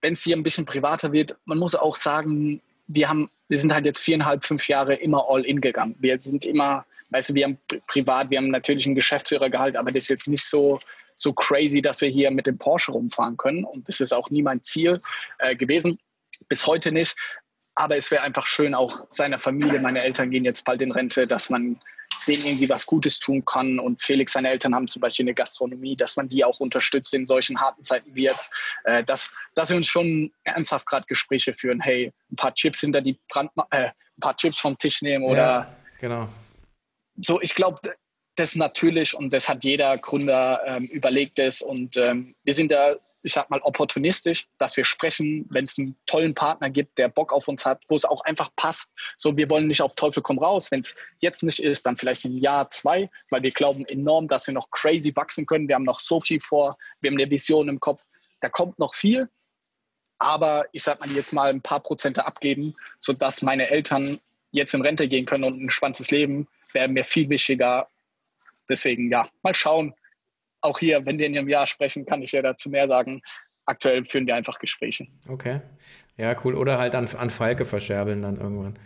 [0.00, 3.74] wenn es hier ein bisschen privater wird, man muss auch sagen, wir haben wir sind
[3.74, 5.94] halt jetzt viereinhalb, fünf Jahre immer all in gegangen.
[5.98, 10.04] Wir sind immer, weißt du, wir haben privat, wir haben natürlich einen Geschäftsführergehalt, aber das
[10.04, 10.80] ist jetzt nicht so,
[11.16, 13.64] so crazy, dass wir hier mit dem Porsche rumfahren können.
[13.64, 15.02] Und das ist auch nie mein Ziel
[15.36, 15.98] äh, gewesen,
[16.48, 17.14] bis heute nicht.
[17.74, 21.26] Aber es wäre einfach schön, auch seiner Familie, meine Eltern gehen jetzt bald in Rente,
[21.26, 21.78] dass man
[22.26, 23.78] denen irgendwie was Gutes tun kann.
[23.78, 27.26] Und Felix, seine Eltern haben zum Beispiel eine Gastronomie, dass man die auch unterstützt in
[27.26, 28.52] solchen harten Zeiten wie jetzt.
[28.84, 31.80] Äh, dass, dass wir uns schon ernsthaft gerade Gespräche führen.
[31.80, 35.36] Hey, ein paar Chips hinter die Brand, äh, ein paar Chips vom Tisch nehmen oder.
[35.36, 36.28] Ja, genau.
[37.16, 37.80] So, ich glaube,
[38.36, 42.94] das natürlich und das hat jeder Gründer ähm, überlegt es und ähm, wir sind da
[43.22, 47.32] ich sag mal, opportunistisch, dass wir sprechen, wenn es einen tollen Partner gibt, der Bock
[47.32, 48.92] auf uns hat, wo es auch einfach passt.
[49.16, 50.70] So, wir wollen nicht auf Teufel komm raus.
[50.70, 54.46] Wenn es jetzt nicht ist, dann vielleicht in Jahr zwei, weil wir glauben enorm, dass
[54.46, 55.68] wir noch crazy wachsen können.
[55.68, 56.76] Wir haben noch so viel vor.
[57.00, 58.02] Wir haben eine Vision im Kopf.
[58.40, 59.28] Da kommt noch viel.
[60.18, 64.20] Aber ich sag mal, jetzt mal ein paar Prozente abgeben, sodass meine Eltern
[64.50, 67.88] jetzt in Rente gehen können und ein spannendes Leben, wäre mir viel wichtiger.
[68.68, 69.94] Deswegen, ja, mal schauen
[70.62, 73.22] auch hier, wenn wir in einem Jahr sprechen, kann ich ja dazu mehr sagen.
[73.64, 75.06] Aktuell führen wir einfach Gespräche.
[75.28, 75.60] Okay.
[76.16, 76.54] Ja, cool.
[76.54, 78.78] Oder halt an, an Falke verscherbeln dann irgendwann,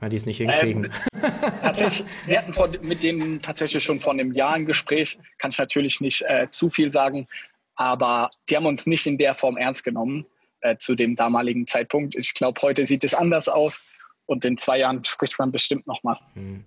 [0.00, 0.84] weil die es nicht hinkriegen.
[0.84, 1.22] Ähm,
[1.62, 5.18] tatsächlich, wir hatten von, mit denen tatsächlich schon vor einem Jahr ein Gespräch.
[5.38, 7.28] Kann ich natürlich nicht äh, zu viel sagen,
[7.76, 10.26] aber die haben uns nicht in der Form ernst genommen
[10.60, 12.14] äh, zu dem damaligen Zeitpunkt.
[12.16, 13.82] Ich glaube, heute sieht es anders aus
[14.26, 16.18] und in zwei Jahren spricht man bestimmt nochmal.
[16.34, 16.64] Hm.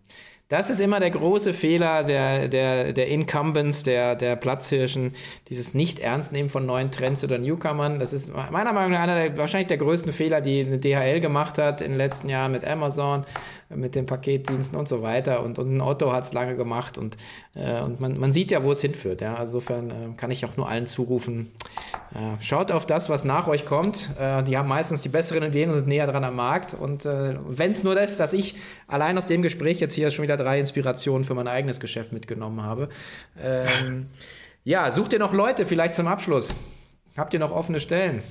[0.49, 5.11] Das ist immer der große Fehler der, der, der Incumbents, der, der Platzhirschen,
[5.49, 7.99] dieses Nicht-Ernst-Nehmen von neuen Trends oder Newcomern.
[7.99, 11.57] Das ist meiner Meinung nach einer der, wahrscheinlich der größten Fehler, die eine DHL gemacht
[11.57, 13.25] hat in den letzten Jahren mit Amazon,
[13.69, 15.43] mit den Paketdiensten und so weiter.
[15.43, 17.17] Und, und ein Otto hat es lange gemacht und,
[17.55, 19.21] äh, und man, man sieht ja, wo es hinführt.
[19.21, 19.41] Ja?
[19.41, 21.51] Insofern äh, kann ich auch nur allen zurufen,
[22.13, 24.09] äh, schaut auf das, was nach euch kommt.
[24.19, 26.73] Äh, die haben meistens die besseren Ideen und sind näher dran am Markt.
[26.73, 28.55] Und äh, wenn es nur das ist, dass ich
[28.87, 32.63] allein aus dem Gespräch jetzt hier schon wieder drei Inspirationen für mein eigenes Geschäft mitgenommen
[32.63, 32.89] habe.
[33.39, 34.07] Ähm,
[34.63, 36.55] ja, sucht ihr noch Leute vielleicht zum Abschluss?
[37.17, 38.21] Habt ihr noch offene Stellen?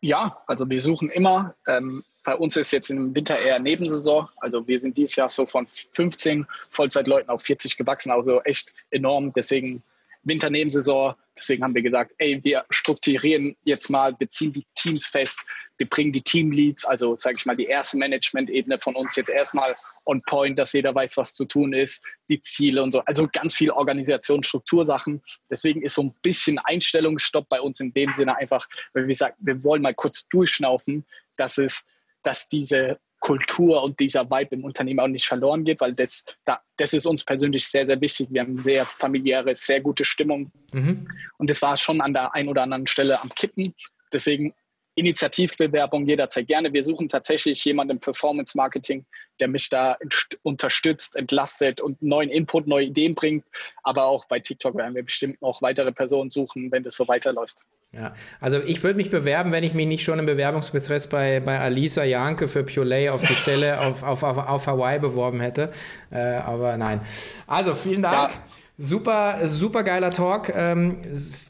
[0.00, 1.54] Ja, also wir suchen immer.
[1.66, 4.28] Ähm, bei uns ist jetzt im Winter eher Nebensaison.
[4.38, 9.32] Also wir sind dieses Jahr so von 15 Vollzeitleuten auf 40 gewachsen, also echt enorm.
[9.32, 9.84] Deswegen
[10.24, 11.14] Winternebensaison.
[11.38, 15.38] Deswegen haben wir gesagt, ey, wir strukturieren jetzt mal, beziehen die Teams fest,
[15.78, 19.76] wir bringen die Teamleads, also sage ich mal, die erste Management-Ebene von uns jetzt erstmal
[20.04, 23.02] on point, dass jeder weiß, was zu tun ist, die Ziele und so.
[23.04, 25.22] Also ganz viel Organisation, Struktursachen.
[25.48, 29.36] Deswegen ist so ein bisschen Einstellungsstopp bei uns in dem Sinne einfach, weil wir sagen,
[29.38, 31.04] wir wollen mal kurz durchschnaufen,
[31.36, 31.84] dass es,
[32.26, 36.60] dass diese Kultur und dieser Vibe im Unternehmen auch nicht verloren geht, weil das, da,
[36.76, 38.28] das ist uns persönlich sehr, sehr wichtig.
[38.30, 40.52] Wir haben sehr familiäre, sehr gute Stimmung.
[40.72, 41.08] Mhm.
[41.38, 43.74] Und das war schon an der einen oder anderen Stelle am Kippen.
[44.12, 44.54] Deswegen
[44.96, 46.72] Initiativbewerbung jederzeit gerne.
[46.72, 49.04] Wir suchen tatsächlich jemanden im Performance Marketing,
[49.40, 49.96] der mich da
[50.42, 53.44] unterstützt, entlastet und neuen Input, neue Ideen bringt.
[53.82, 57.62] Aber auch bei TikTok werden wir bestimmt noch weitere Personen suchen, wenn das so weiterläuft.
[57.92, 61.58] Ja, also ich würde mich bewerben, wenn ich mich nicht schon im Bewerbungsprozess bei, bei
[61.60, 65.72] Alisa Janke für Pure auf die Stelle auf, auf, auf, auf Hawaii beworben hätte.
[66.10, 67.00] Äh, aber nein.
[67.46, 68.32] Also vielen Dank.
[68.32, 68.42] Ja
[68.78, 70.52] Super, super geiler Talk.
[70.54, 70.98] Ähm,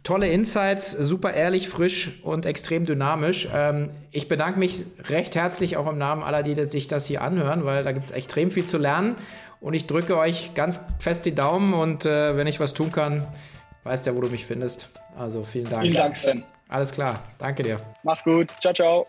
[0.04, 3.48] tolle Insights, super ehrlich, frisch und extrem dynamisch.
[3.52, 7.64] Ähm, ich bedanke mich recht herzlich auch im Namen aller, die sich das hier anhören,
[7.64, 9.16] weil da gibt es extrem viel zu lernen.
[9.60, 13.26] Und ich drücke euch ganz fest die Daumen und äh, wenn ich was tun kann,
[13.82, 14.90] weißt ja, wo du mich findest.
[15.16, 15.82] Also vielen Dank.
[15.82, 16.44] Vielen Dank, Sven.
[16.68, 17.20] Alles klar.
[17.38, 17.76] Danke dir.
[18.04, 18.52] Mach's gut.
[18.60, 19.06] Ciao, ciao.